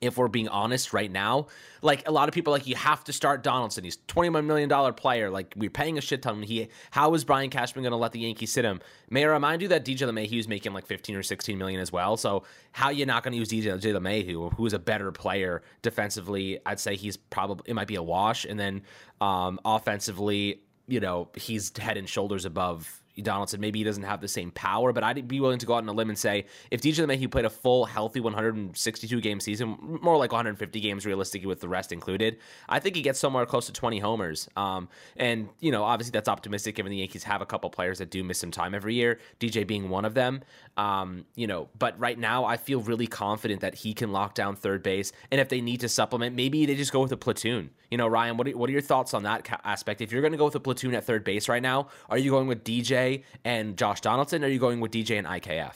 if 0.00 0.16
we're 0.16 0.28
being 0.28 0.48
honest 0.48 0.92
right 0.92 1.10
now, 1.10 1.46
like 1.80 2.08
a 2.08 2.12
lot 2.12 2.28
of 2.28 2.34
people 2.34 2.52
like 2.52 2.66
you 2.66 2.74
have 2.74 3.04
to 3.04 3.12
start 3.12 3.42
Donaldson. 3.42 3.84
He's 3.84 3.98
twenty 4.08 4.30
one 4.30 4.46
million 4.46 4.68
dollar 4.68 4.92
player. 4.92 5.30
Like 5.30 5.54
we're 5.56 5.70
paying 5.70 5.96
a 5.96 6.00
shit 6.00 6.22
ton. 6.22 6.42
He 6.42 6.68
how 6.90 7.14
is 7.14 7.24
Brian 7.24 7.50
Cashman 7.50 7.84
going 7.84 7.92
to 7.92 7.96
let 7.96 8.12
the 8.12 8.20
Yankees 8.20 8.52
sit 8.52 8.64
him? 8.64 8.80
May 9.10 9.24
I 9.24 9.28
remind 9.28 9.62
you 9.62 9.68
that 9.68 9.84
DJ 9.84 10.08
LeMahieu 10.08 10.38
is 10.38 10.48
making 10.48 10.72
like 10.72 10.86
fifteen 10.86 11.14
or 11.14 11.22
sixteen 11.22 11.56
million 11.56 11.80
as 11.80 11.92
well. 11.92 12.16
So 12.16 12.42
how 12.72 12.90
you 12.90 13.06
not 13.06 13.22
going 13.22 13.32
to 13.32 13.38
use 13.38 13.48
DJ, 13.48 13.78
DJ 13.78 13.94
LeMahieu, 13.94 14.52
who 14.54 14.66
is 14.66 14.72
a 14.72 14.78
better 14.78 15.12
player 15.12 15.62
defensively? 15.82 16.58
I'd 16.66 16.80
say 16.80 16.96
he's 16.96 17.16
probably 17.16 17.70
it 17.70 17.74
might 17.74 17.88
be 17.88 17.96
a 17.96 18.02
wash, 18.02 18.44
and 18.44 18.58
then 18.58 18.82
um, 19.20 19.60
offensively, 19.64 20.62
you 20.88 20.98
know, 21.00 21.28
he's 21.36 21.76
head 21.78 21.96
and 21.96 22.08
shoulders 22.08 22.44
above 22.44 23.01
Donaldson. 23.20 23.60
Maybe 23.60 23.80
he 23.80 23.84
doesn't 23.84 24.04
have 24.04 24.20
the 24.20 24.28
same 24.28 24.50
power, 24.52 24.92
but 24.92 25.04
I'd 25.04 25.28
be 25.28 25.40
willing 25.40 25.58
to 25.58 25.66
go 25.66 25.74
out 25.74 25.82
on 25.82 25.88
a 25.88 25.92
limb 25.92 26.08
and 26.08 26.18
say 26.18 26.46
if 26.70 26.80
DJ 26.80 27.06
LeMahieu 27.06 27.30
played 27.30 27.44
a 27.44 27.50
full, 27.50 27.84
healthy 27.84 28.20
162 28.20 29.20
game 29.20 29.40
season, 29.40 29.98
more 30.02 30.16
like 30.16 30.32
150 30.32 30.80
games 30.80 31.04
realistically 31.04 31.46
with 31.46 31.60
the 31.60 31.68
rest 31.68 31.92
included, 31.92 32.38
I 32.68 32.78
think 32.78 32.96
he 32.96 33.02
gets 33.02 33.18
somewhere 33.18 33.44
close 33.44 33.66
to 33.66 33.72
20 33.72 33.98
homers. 33.98 34.48
Um, 34.56 34.88
and, 35.16 35.48
you 35.60 35.70
know, 35.72 35.84
obviously 35.84 36.12
that's 36.12 36.28
optimistic 36.28 36.76
given 36.76 36.90
the 36.90 36.98
Yankees 36.98 37.24
have 37.24 37.42
a 37.42 37.46
couple 37.46 37.68
players 37.68 37.98
that 37.98 38.10
do 38.10 38.24
miss 38.24 38.38
some 38.38 38.50
time 38.50 38.74
every 38.74 38.94
year, 38.94 39.18
DJ 39.40 39.66
being 39.66 39.90
one 39.90 40.04
of 40.04 40.14
them. 40.14 40.42
Um, 40.76 41.26
you 41.34 41.46
know, 41.46 41.68
but 41.78 41.98
right 41.98 42.18
now 42.18 42.44
I 42.44 42.56
feel 42.56 42.80
really 42.80 43.06
confident 43.06 43.60
that 43.60 43.74
he 43.74 43.92
can 43.92 44.12
lock 44.12 44.34
down 44.34 44.56
third 44.56 44.82
base. 44.82 45.12
And 45.30 45.40
if 45.40 45.48
they 45.48 45.60
need 45.60 45.80
to 45.80 45.88
supplement, 45.88 46.34
maybe 46.34 46.64
they 46.64 46.74
just 46.74 46.92
go 46.92 47.00
with 47.00 47.12
a 47.12 47.16
platoon. 47.16 47.70
You 47.90 47.98
know, 47.98 48.06
Ryan, 48.06 48.38
what 48.38 48.48
are, 48.48 48.56
what 48.56 48.70
are 48.70 48.72
your 48.72 48.80
thoughts 48.80 49.12
on 49.12 49.24
that 49.24 49.46
aspect? 49.64 50.00
If 50.00 50.12
you're 50.12 50.22
going 50.22 50.32
to 50.32 50.38
go 50.38 50.46
with 50.46 50.54
a 50.54 50.60
platoon 50.60 50.94
at 50.94 51.04
third 51.04 51.24
base 51.24 51.46
right 51.48 51.62
now, 51.62 51.88
are 52.08 52.16
you 52.16 52.30
going 52.30 52.46
with 52.46 52.64
DJ? 52.64 53.01
And 53.44 53.76
Josh 53.76 54.00
Donaldson? 54.00 54.44
Are 54.44 54.48
you 54.48 54.58
going 54.58 54.80
with 54.80 54.92
DJ 54.92 55.18
and 55.18 55.26
IKF? 55.26 55.74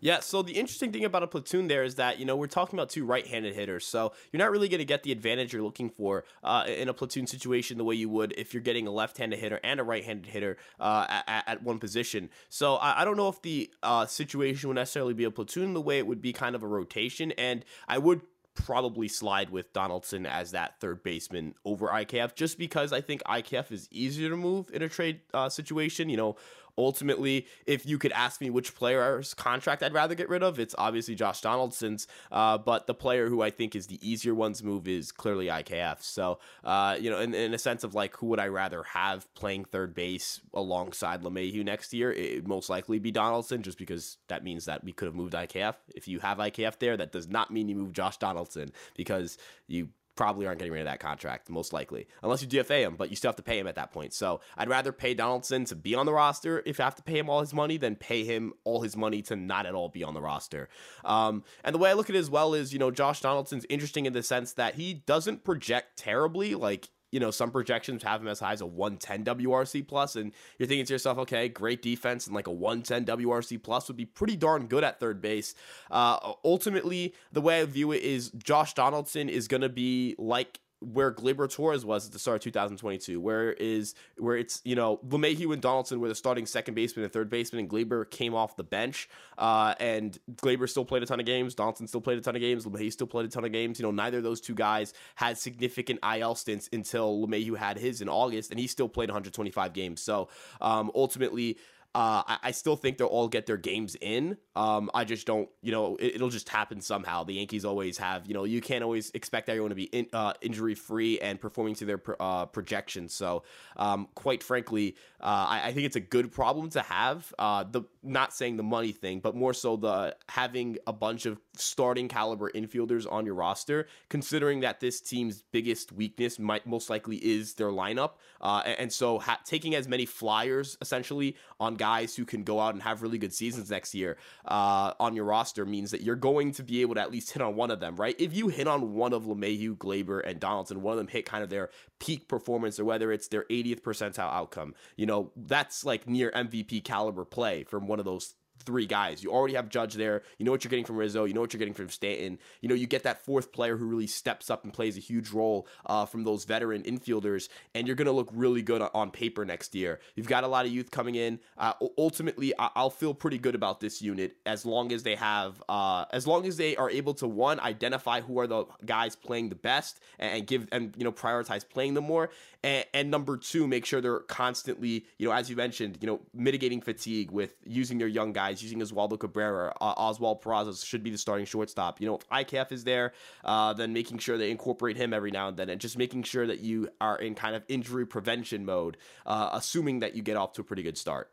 Yeah, 0.00 0.20
so 0.20 0.42
the 0.42 0.52
interesting 0.52 0.92
thing 0.92 1.04
about 1.04 1.24
a 1.24 1.26
platoon 1.26 1.66
there 1.66 1.82
is 1.82 1.96
that, 1.96 2.20
you 2.20 2.24
know, 2.24 2.36
we're 2.36 2.46
talking 2.46 2.78
about 2.78 2.88
two 2.88 3.04
right 3.04 3.26
handed 3.26 3.54
hitters. 3.54 3.84
So 3.84 4.12
you're 4.30 4.38
not 4.38 4.52
really 4.52 4.68
going 4.68 4.78
to 4.78 4.84
get 4.84 5.02
the 5.02 5.10
advantage 5.10 5.52
you're 5.52 5.62
looking 5.62 5.90
for 5.90 6.24
uh, 6.44 6.64
in 6.68 6.88
a 6.88 6.94
platoon 6.94 7.26
situation 7.26 7.78
the 7.78 7.84
way 7.84 7.96
you 7.96 8.08
would 8.08 8.32
if 8.38 8.54
you're 8.54 8.62
getting 8.62 8.86
a 8.86 8.92
left 8.92 9.18
handed 9.18 9.40
hitter 9.40 9.58
and 9.64 9.80
a 9.80 9.82
right 9.82 10.04
handed 10.04 10.26
hitter 10.26 10.56
uh, 10.78 11.06
at, 11.26 11.44
at, 11.48 11.62
one 11.64 11.80
position. 11.80 12.30
So 12.48 12.76
I, 12.76 13.02
I 13.02 13.04
don't 13.04 13.16
know 13.16 13.28
if 13.28 13.42
the 13.42 13.70
uh, 13.82 14.06
situation 14.06 14.68
would 14.68 14.76
necessarily 14.76 15.14
be 15.14 15.24
a 15.24 15.30
platoon 15.32 15.74
the 15.74 15.80
way 15.80 15.98
it 15.98 16.06
would 16.06 16.22
be 16.22 16.32
kind 16.32 16.54
of 16.54 16.62
a 16.62 16.68
rotation. 16.68 17.32
And 17.32 17.64
I 17.88 17.98
would 17.98 18.20
probably 18.64 19.08
slide 19.08 19.50
with 19.50 19.72
Donaldson 19.72 20.26
as 20.26 20.50
that 20.50 20.80
third 20.80 21.02
baseman 21.02 21.54
over 21.64 21.88
IKF 21.88 22.34
just 22.34 22.58
because 22.58 22.92
I 22.92 23.00
think 23.00 23.22
IKF 23.24 23.70
is 23.70 23.88
easier 23.90 24.28
to 24.30 24.36
move 24.36 24.70
in 24.72 24.82
a 24.82 24.88
trade 24.88 25.20
uh, 25.32 25.48
situation. 25.48 26.08
You 26.08 26.16
know, 26.16 26.36
ultimately, 26.78 27.46
if 27.66 27.84
you 27.84 27.98
could 27.98 28.12
ask 28.12 28.40
me 28.40 28.48
which 28.48 28.74
player's 28.74 29.34
contract 29.34 29.82
I'd 29.82 29.92
rather 29.92 30.14
get 30.14 30.28
rid 30.28 30.42
of, 30.42 30.58
it's 30.58 30.74
obviously 30.78 31.14
Josh 31.14 31.40
Donaldson's. 31.40 32.06
Uh, 32.30 32.56
but 32.56 32.86
the 32.86 32.94
player 32.94 33.28
who 33.28 33.42
I 33.42 33.50
think 33.50 33.74
is 33.74 33.88
the 33.88 34.08
easier 34.08 34.34
one's 34.34 34.62
move 34.62 34.86
is 34.86 35.10
clearly 35.10 35.46
IKF. 35.46 36.02
So, 36.02 36.38
uh, 36.64 36.96
you 36.98 37.10
know, 37.10 37.18
in, 37.18 37.34
in, 37.34 37.52
a 37.52 37.58
sense 37.58 37.82
of 37.82 37.94
like, 37.94 38.16
who 38.16 38.26
would 38.26 38.38
I 38.38 38.46
rather 38.46 38.84
have 38.84 39.32
playing 39.34 39.64
third 39.64 39.94
base 39.94 40.40
alongside 40.54 41.22
LeMahieu 41.22 41.64
next 41.64 41.92
year? 41.92 42.12
It 42.12 42.46
most 42.46 42.70
likely 42.70 42.98
be 42.98 43.10
Donaldson, 43.10 43.62
just 43.62 43.78
because 43.78 44.18
that 44.28 44.44
means 44.44 44.66
that 44.66 44.84
we 44.84 44.92
could 44.92 45.06
have 45.06 45.14
moved 45.14 45.34
IKF. 45.34 45.74
If 45.94 46.06
you 46.06 46.20
have 46.20 46.38
IKF 46.38 46.78
there, 46.78 46.96
that 46.96 47.12
does 47.12 47.28
not 47.28 47.50
mean 47.50 47.68
you 47.68 47.74
move 47.74 47.92
Josh 47.92 48.16
Donaldson 48.18 48.70
because 48.94 49.36
you 49.66 49.88
probably 50.18 50.48
aren't 50.48 50.58
getting 50.58 50.72
rid 50.72 50.80
of 50.80 50.86
that 50.86 50.98
contract, 50.98 51.48
most 51.48 51.72
likely, 51.72 52.08
unless 52.24 52.42
you 52.42 52.48
DFA 52.48 52.80
him, 52.80 52.96
but 52.96 53.08
you 53.08 53.14
still 53.14 53.28
have 53.28 53.36
to 53.36 53.42
pay 53.42 53.56
him 53.56 53.68
at 53.68 53.76
that 53.76 53.92
point. 53.92 54.12
So 54.12 54.40
I'd 54.56 54.68
rather 54.68 54.90
pay 54.90 55.14
Donaldson 55.14 55.64
to 55.66 55.76
be 55.76 55.94
on 55.94 56.06
the 56.06 56.12
roster 56.12 56.60
if 56.66 56.80
I 56.80 56.82
have 56.82 56.96
to 56.96 57.04
pay 57.04 57.20
him 57.20 57.30
all 57.30 57.38
his 57.38 57.54
money 57.54 57.76
than 57.76 57.94
pay 57.94 58.24
him 58.24 58.52
all 58.64 58.82
his 58.82 58.96
money 58.96 59.22
to 59.22 59.36
not 59.36 59.64
at 59.64 59.76
all 59.76 59.88
be 59.88 60.02
on 60.02 60.14
the 60.14 60.20
roster. 60.20 60.68
Um, 61.04 61.44
and 61.62 61.72
the 61.72 61.78
way 61.78 61.90
I 61.90 61.92
look 61.92 62.10
at 62.10 62.16
it 62.16 62.18
as 62.18 62.28
well 62.28 62.52
is, 62.52 62.72
you 62.72 62.80
know, 62.80 62.90
Josh 62.90 63.20
Donaldson's 63.20 63.64
interesting 63.68 64.06
in 64.06 64.12
the 64.12 64.24
sense 64.24 64.54
that 64.54 64.74
he 64.74 64.92
doesn't 64.92 65.44
project 65.44 65.96
terribly. 65.96 66.56
Like 66.56 66.88
you 67.10 67.20
know, 67.20 67.30
some 67.30 67.50
projections 67.50 68.02
have 68.02 68.20
him 68.20 68.28
as 68.28 68.40
high 68.40 68.52
as 68.52 68.60
a 68.60 68.66
110 68.66 69.24
WRC 69.24 69.86
plus, 69.86 70.16
and 70.16 70.32
you're 70.58 70.66
thinking 70.66 70.86
to 70.86 70.92
yourself, 70.92 71.18
okay, 71.18 71.48
great 71.48 71.82
defense 71.82 72.26
and 72.26 72.34
like 72.34 72.46
a 72.46 72.52
110 72.52 73.04
WRC 73.16 73.62
plus 73.62 73.88
would 73.88 73.96
be 73.96 74.04
pretty 74.04 74.36
darn 74.36 74.66
good 74.66 74.84
at 74.84 75.00
third 75.00 75.20
base. 75.20 75.54
Uh, 75.90 76.34
ultimately, 76.44 77.14
the 77.32 77.40
way 77.40 77.60
I 77.60 77.64
view 77.64 77.92
it 77.92 78.02
is 78.02 78.30
Josh 78.30 78.74
Donaldson 78.74 79.28
is 79.28 79.48
going 79.48 79.62
to 79.62 79.68
be 79.68 80.14
like 80.18 80.60
where 80.80 81.12
Gleyber 81.12 81.52
Torres 81.52 81.84
was 81.84 82.06
at 82.06 82.12
the 82.12 82.18
start 82.18 82.36
of 82.36 82.42
2022, 82.42 83.20
where 83.20 83.52
is 83.52 83.94
where 84.16 84.36
it's 84.36 84.60
you 84.64 84.76
know 84.76 84.98
LeMahieu 85.08 85.52
and 85.52 85.60
Donaldson 85.60 86.00
were 86.00 86.08
the 86.08 86.14
starting 86.14 86.46
second 86.46 86.74
baseman 86.74 87.04
and 87.04 87.12
third 87.12 87.28
baseman, 87.28 87.60
and 87.60 87.70
Gleyber 87.70 88.08
came 88.08 88.34
off 88.34 88.56
the 88.56 88.64
bench, 88.64 89.08
uh, 89.36 89.74
and 89.80 90.18
Gleyber 90.36 90.68
still 90.68 90.84
played 90.84 91.02
a 91.02 91.06
ton 91.06 91.20
of 91.20 91.26
games, 91.26 91.54
Donaldson 91.54 91.86
still 91.88 92.00
played 92.00 92.18
a 92.18 92.20
ton 92.20 92.36
of 92.36 92.40
games, 92.40 92.64
LeMahieu 92.64 92.92
still 92.92 93.06
played 93.06 93.26
a 93.26 93.28
ton 93.28 93.44
of 93.44 93.52
games. 93.52 93.78
You 93.78 93.84
know, 93.84 93.90
neither 93.90 94.18
of 94.18 94.24
those 94.24 94.40
two 94.40 94.54
guys 94.54 94.94
had 95.16 95.38
significant 95.38 96.00
IL 96.04 96.34
stints 96.34 96.68
until 96.72 97.26
LeMahieu 97.26 97.56
had 97.56 97.78
his 97.78 98.00
in 98.00 98.08
August, 98.08 98.50
and 98.50 98.60
he 98.60 98.66
still 98.66 98.88
played 98.88 99.08
125 99.08 99.72
games. 99.72 100.00
So 100.00 100.28
um, 100.60 100.90
ultimately. 100.94 101.58
Uh, 101.94 102.22
I, 102.26 102.38
I, 102.44 102.50
still 102.50 102.76
think 102.76 102.98
they'll 102.98 103.06
all 103.08 103.28
get 103.28 103.46
their 103.46 103.56
games 103.56 103.96
in. 104.00 104.36
Um, 104.54 104.90
I 104.92 105.04
just 105.04 105.26
don't, 105.26 105.48
you 105.62 105.72
know, 105.72 105.96
it, 105.98 106.20
will 106.20 106.28
just 106.28 106.48
happen 106.48 106.82
somehow. 106.82 107.24
The 107.24 107.32
Yankees 107.32 107.64
always 107.64 107.96
have, 107.96 108.26
you 108.26 108.34
know, 108.34 108.44
you 108.44 108.60
can't 108.60 108.84
always 108.84 109.10
expect 109.14 109.48
everyone 109.48 109.70
to 109.70 109.74
be 109.74 109.84
in, 109.84 110.06
uh, 110.12 110.34
injury 110.42 110.74
free 110.74 111.18
and 111.18 111.40
performing 111.40 111.74
to 111.76 111.86
their 111.86 112.00
uh, 112.20 112.44
projections. 112.44 113.14
So, 113.14 113.42
um, 113.78 114.08
quite 114.14 114.42
frankly, 114.42 114.96
uh, 115.20 115.46
I, 115.48 115.60
I, 115.64 115.72
think 115.72 115.86
it's 115.86 115.96
a 115.96 116.00
good 116.00 116.30
problem 116.30 116.68
to 116.70 116.82
have. 116.82 117.32
Uh, 117.38 117.64
the 117.64 117.82
not 118.02 118.34
saying 118.34 118.58
the 118.58 118.62
money 118.62 118.92
thing, 118.92 119.20
but 119.20 119.34
more 119.34 119.54
so 119.54 119.76
the 119.76 120.14
having 120.28 120.76
a 120.86 120.92
bunch 120.92 121.26
of 121.26 121.40
starting 121.56 122.06
caliber 122.06 122.50
infielders 122.50 123.10
on 123.10 123.24
your 123.24 123.34
roster, 123.34 123.88
considering 124.10 124.60
that 124.60 124.78
this 124.78 125.00
team's 125.00 125.42
biggest 125.52 125.90
weakness 125.90 126.38
might 126.38 126.66
most 126.66 126.90
likely 126.90 127.16
is 127.16 127.54
their 127.54 127.70
lineup, 127.70 128.12
uh, 128.40 128.62
and, 128.64 128.78
and, 128.78 128.92
so 128.92 129.18
ha- 129.18 129.40
taking 129.44 129.74
as 129.74 129.88
many 129.88 130.06
flyers 130.06 130.76
essentially 130.80 131.36
on 131.58 131.74
guys 131.78 132.14
who 132.14 132.26
can 132.26 132.42
go 132.42 132.60
out 132.60 132.74
and 132.74 132.82
have 132.82 133.02
really 133.02 133.16
good 133.16 133.32
seasons 133.32 133.70
next 133.70 133.94
year 133.94 134.18
uh, 134.44 134.92
on 135.00 135.16
your 135.16 135.24
roster 135.24 135.64
means 135.64 135.90
that 135.92 136.02
you're 136.02 136.16
going 136.16 136.52
to 136.52 136.62
be 136.62 136.82
able 136.82 136.94
to 136.96 137.00
at 137.00 137.10
least 137.10 137.32
hit 137.32 137.40
on 137.40 137.56
one 137.56 137.70
of 137.70 137.80
them, 137.80 137.96
right? 137.96 138.14
If 138.18 138.36
you 138.36 138.48
hit 138.48 138.68
on 138.68 138.94
one 138.94 139.12
of 139.14 139.24
LeMahieu, 139.24 139.76
Gleyber, 139.78 140.20
and 140.24 140.38
Donaldson, 140.38 140.82
one 140.82 140.92
of 140.92 140.98
them 140.98 141.08
hit 141.08 141.24
kind 141.24 141.42
of 141.42 141.48
their 141.48 141.70
peak 141.98 142.28
performance 142.28 142.78
or 142.78 142.84
whether 142.84 143.10
it's 143.10 143.28
their 143.28 143.44
80th 143.44 143.80
percentile 143.80 144.32
outcome, 144.32 144.74
you 144.96 145.06
know, 145.06 145.32
that's 145.36 145.84
like 145.84 146.06
near 146.06 146.30
MVP 146.32 146.84
caliber 146.84 147.24
play 147.24 147.64
from 147.64 147.86
one 147.86 147.98
of 147.98 148.04
those 148.04 148.34
three 148.60 148.86
guys. 148.86 149.22
You 149.22 149.32
already 149.32 149.54
have 149.54 149.68
Judge 149.68 149.94
there. 149.94 150.22
You 150.38 150.44
know 150.44 150.50
what 150.50 150.64
you're 150.64 150.70
getting 150.70 150.84
from 150.84 150.96
Rizzo. 150.96 151.24
You 151.24 151.34
know 151.34 151.40
what 151.40 151.52
you're 151.52 151.58
getting 151.58 151.74
from 151.74 151.88
Stanton. 151.88 152.38
You 152.60 152.68
know, 152.68 152.74
you 152.74 152.86
get 152.86 153.02
that 153.04 153.24
fourth 153.24 153.52
player 153.52 153.76
who 153.76 153.86
really 153.86 154.06
steps 154.06 154.50
up 154.50 154.64
and 154.64 154.72
plays 154.72 154.96
a 154.96 155.00
huge 155.00 155.30
role 155.30 155.66
uh, 155.86 156.06
from 156.06 156.24
those 156.24 156.44
veteran 156.44 156.82
infielders, 156.82 157.48
and 157.74 157.86
you're 157.86 157.96
going 157.96 158.06
to 158.06 158.12
look 158.12 158.30
really 158.32 158.62
good 158.62 158.82
on 158.82 159.10
paper 159.10 159.44
next 159.44 159.74
year. 159.74 160.00
You've 160.14 160.28
got 160.28 160.44
a 160.44 160.48
lot 160.48 160.66
of 160.66 160.72
youth 160.72 160.90
coming 160.90 161.14
in. 161.14 161.40
Uh, 161.56 161.72
ultimately, 161.96 162.52
I- 162.58 162.70
will 162.76 162.90
feel 162.90 163.12
pretty 163.12 163.38
good 163.38 163.54
about 163.54 163.80
this 163.80 164.00
unit 164.00 164.36
as 164.46 164.64
long 164.64 164.92
as 164.92 165.02
they 165.02 165.16
have, 165.16 165.62
uh, 165.68 166.04
as 166.12 166.26
long 166.26 166.46
as 166.46 166.56
they 166.56 166.76
are 166.76 166.88
able 166.90 167.14
to 167.14 167.26
one 167.26 167.60
identify 167.60 168.20
who 168.20 168.38
are 168.38 168.46
the 168.46 168.64
guys 168.84 169.16
playing 169.16 169.48
the 169.48 169.54
best 169.54 170.00
and, 170.18 170.46
give 170.46 170.68
and 170.72 170.94
you 170.96 171.04
know 171.04 171.12
prioritize 171.12 171.68
playing 171.68 171.94
them 171.94 172.04
more, 172.04 172.30
and, 172.62 172.84
and 172.94 173.10
number 173.10 173.36
two, 173.36 173.66
make 173.66 173.84
sure 173.84 174.00
they're 174.00 174.20
constantly, 174.20 175.06
you 175.18 175.28
know, 175.28 175.34
as 175.34 175.50
you 175.50 175.56
mentioned, 175.56 175.98
you 176.00 176.06
know, 176.06 176.20
mitigating 176.32 176.80
fatigue 176.80 177.30
with 177.30 177.54
using 177.64 177.98
their 177.98 178.08
young 178.08 178.32
guys, 178.32 178.47
using 178.50 178.80
Oswaldo 178.80 179.18
Cabrera, 179.18 179.74
uh, 179.80 179.94
Oswald 179.96 180.42
Peraza 180.42 180.84
should 180.84 181.02
be 181.02 181.10
the 181.10 181.18
starting 181.18 181.46
shortstop. 181.46 182.00
You 182.00 182.08
know, 182.08 182.16
if 182.16 182.28
IKF 182.28 182.72
is 182.72 182.84
there, 182.84 183.12
uh, 183.44 183.72
then 183.72 183.92
making 183.92 184.18
sure 184.18 184.38
they 184.38 184.50
incorporate 184.50 184.96
him 184.96 185.12
every 185.12 185.30
now 185.30 185.48
and 185.48 185.56
then, 185.56 185.68
and 185.68 185.80
just 185.80 185.98
making 185.98 186.22
sure 186.24 186.46
that 186.46 186.60
you 186.60 186.88
are 187.00 187.16
in 187.16 187.34
kind 187.34 187.54
of 187.54 187.64
injury 187.68 188.06
prevention 188.06 188.64
mode, 188.64 188.96
uh, 189.26 189.50
assuming 189.52 190.00
that 190.00 190.14
you 190.14 190.22
get 190.22 190.36
off 190.36 190.52
to 190.54 190.60
a 190.60 190.64
pretty 190.64 190.82
good 190.82 190.98
start. 190.98 191.30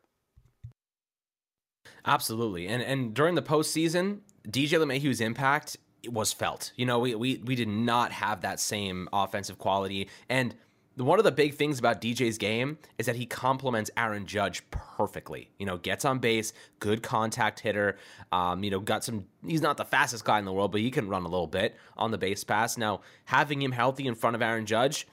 Absolutely, 2.06 2.68
and 2.68 2.82
and 2.82 3.14
during 3.14 3.36
the 3.36 3.42
postseason, 3.42 4.20
DJ 4.48 4.80
LeMahieu's 4.80 5.22
impact 5.22 5.78
was 6.08 6.34
felt. 6.34 6.72
You 6.76 6.86
know, 6.86 7.00
we 7.00 7.16
we 7.16 7.38
we 7.46 7.56
did 7.56 7.68
not 7.68 8.12
have 8.12 8.42
that 8.42 8.60
same 8.60 9.10
offensive 9.12 9.58
quality, 9.58 10.10
and 10.30 10.56
one 10.98 11.20
of 11.20 11.26
the 11.26 11.32
big 11.32 11.56
things 11.56 11.78
about 11.78 12.02
DJ's 12.02 12.38
game 12.38 12.78
is 12.98 13.06
that 13.06 13.16
he 13.16 13.26
complements 13.26 13.92
Aaron 13.98 14.26
Judge 14.26 14.64
perfectly. 14.72 15.50
You 15.60 15.66
know, 15.66 15.78
gets 15.78 16.06
on 16.06 16.20
base, 16.20 16.54
good 16.80 17.04
contact 17.04 17.60
hitter. 17.60 17.98
Um, 18.32 18.64
you 18.64 18.72
know, 18.72 18.80
got 18.80 19.04
some. 19.04 19.26
He's 19.48 19.62
not 19.62 19.78
the 19.78 19.86
fastest 19.86 20.26
guy 20.26 20.40
in 20.40 20.46
the 20.46 20.54
world, 20.54 20.72
but 20.72 20.82
he 20.82 20.92
can 20.92 21.08
run 21.08 21.24
a 21.24 21.28
little 21.28 21.48
bit 21.48 21.76
on 21.98 22.12
the 22.12 22.18
base 22.18 22.44
pass. 22.44 22.78
Now, 22.78 23.02
having 23.26 23.62
him 23.62 23.72
healthy 23.72 24.08
in 24.08 24.16
front 24.16 24.36
of 24.36 24.42
Aaron 24.42 24.66
Judge 24.66 25.08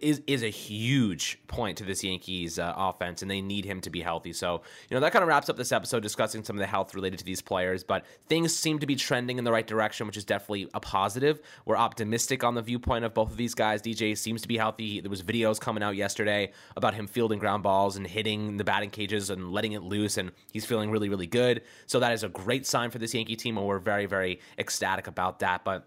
is 0.00 0.22
is 0.26 0.42
a 0.42 0.48
huge 0.48 1.38
point 1.46 1.78
to 1.78 1.84
this 1.84 2.02
Yankees 2.02 2.58
uh, 2.58 2.72
offense, 2.76 3.22
and 3.22 3.30
they 3.30 3.40
need 3.40 3.64
him 3.64 3.80
to 3.82 3.90
be 3.90 4.00
healthy. 4.00 4.32
So, 4.32 4.62
you 4.90 4.94
know, 4.94 5.00
that 5.00 5.12
kind 5.12 5.22
of 5.22 5.28
wraps 5.28 5.48
up 5.48 5.56
this 5.56 5.70
episode 5.70 6.02
discussing 6.02 6.42
some 6.42 6.56
of 6.56 6.60
the 6.60 6.66
health 6.66 6.94
related 6.94 7.20
to 7.20 7.24
these 7.24 7.40
players. 7.40 7.84
But 7.84 8.04
things 8.26 8.54
seem 8.54 8.80
to 8.80 8.86
be 8.86 8.96
trending 8.96 9.38
in 9.38 9.44
the 9.44 9.52
right 9.52 9.66
direction, 9.66 10.06
which 10.06 10.16
is 10.16 10.24
definitely 10.24 10.68
a 10.74 10.80
positive. 10.80 11.40
We're 11.64 11.76
optimistic 11.76 12.42
on 12.42 12.54
the 12.54 12.62
viewpoint 12.62 13.04
of 13.04 13.14
both 13.14 13.30
of 13.30 13.36
these 13.36 13.54
guys. 13.54 13.80
DJ 13.80 14.18
seems 14.18 14.42
to 14.42 14.48
be 14.48 14.56
healthy. 14.56 15.00
There 15.00 15.10
was 15.10 15.22
videos 15.22 15.60
coming 15.60 15.82
out 15.82 15.94
yesterday 15.94 16.50
about 16.76 16.94
him 16.94 17.06
fielding 17.06 17.38
ground 17.38 17.62
balls 17.62 17.96
and 17.96 18.06
hitting 18.06 18.56
the 18.56 18.64
batting 18.64 18.90
cages 18.90 19.30
and 19.30 19.52
letting 19.52 19.72
it 19.72 19.82
loose, 19.82 20.16
and 20.16 20.32
he's 20.52 20.66
feeling 20.66 20.90
really, 20.90 21.08
really 21.08 21.28
good. 21.28 21.62
So 21.86 22.00
that 22.00 22.12
is 22.12 22.24
a 22.24 22.28
great 22.28 22.66
sign 22.66 22.90
for 22.90 22.98
this 22.98 23.14
Yankee 23.14 23.36
team, 23.36 23.56
and 23.56 23.66
we're 23.72 23.78
very, 23.78 24.06
very 24.06 24.40
ecstatic 24.58 25.06
about 25.06 25.40
that. 25.40 25.64
But 25.64 25.86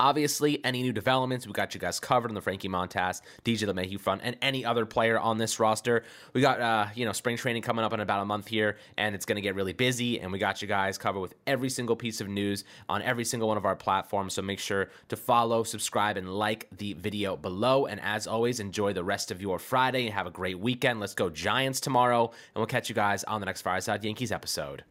Obviously, 0.00 0.64
any 0.64 0.82
new 0.82 0.92
developments, 0.92 1.46
we 1.46 1.52
got 1.52 1.74
you 1.74 1.80
guys 1.80 2.00
covered 2.00 2.30
on 2.30 2.34
the 2.34 2.40
Frankie 2.40 2.68
Montas, 2.68 3.20
DJ 3.44 3.68
LeMahieu 3.68 4.00
front, 4.00 4.22
and 4.24 4.36
any 4.40 4.64
other 4.64 4.86
player 4.86 5.18
on 5.18 5.38
this 5.38 5.60
roster. 5.60 6.04
We 6.32 6.40
got, 6.40 6.60
uh, 6.60 6.86
you 6.94 7.04
know, 7.04 7.12
spring 7.12 7.36
training 7.36 7.62
coming 7.62 7.84
up 7.84 7.92
in 7.92 8.00
about 8.00 8.22
a 8.22 8.24
month 8.24 8.48
here, 8.48 8.78
and 8.96 9.14
it's 9.14 9.26
going 9.26 9.36
to 9.36 9.42
get 9.42 9.54
really 9.54 9.72
busy. 9.72 10.20
And 10.20 10.32
we 10.32 10.38
got 10.38 10.62
you 10.62 10.68
guys 10.68 10.98
covered 10.98 11.20
with 11.20 11.34
every 11.46 11.68
single 11.68 11.96
piece 11.96 12.20
of 12.20 12.28
news 12.28 12.64
on 12.88 13.02
every 13.02 13.24
single 13.24 13.48
one 13.48 13.56
of 13.56 13.66
our 13.66 13.76
platforms. 13.76 14.34
So 14.34 14.42
make 14.42 14.58
sure 14.58 14.88
to 15.08 15.16
follow, 15.16 15.62
subscribe, 15.64 16.16
and 16.16 16.32
like 16.32 16.68
the 16.76 16.94
video 16.94 17.36
below. 17.36 17.86
And 17.86 18.00
as 18.00 18.26
always, 18.26 18.60
enjoy 18.60 18.92
the 18.92 19.04
rest 19.04 19.30
of 19.30 19.42
your 19.42 19.58
Friday 19.58 20.06
and 20.06 20.14
have 20.14 20.26
a 20.26 20.30
great 20.30 20.58
weekend. 20.58 21.00
Let's 21.00 21.14
go 21.14 21.28
Giants 21.28 21.80
tomorrow, 21.80 22.26
and 22.26 22.56
we'll 22.56 22.66
catch 22.66 22.88
you 22.88 22.94
guys 22.94 23.24
on 23.24 23.40
the 23.40 23.46
next 23.46 23.62
Fireside 23.62 24.02
Yankees 24.04 24.32
episode. 24.32 24.84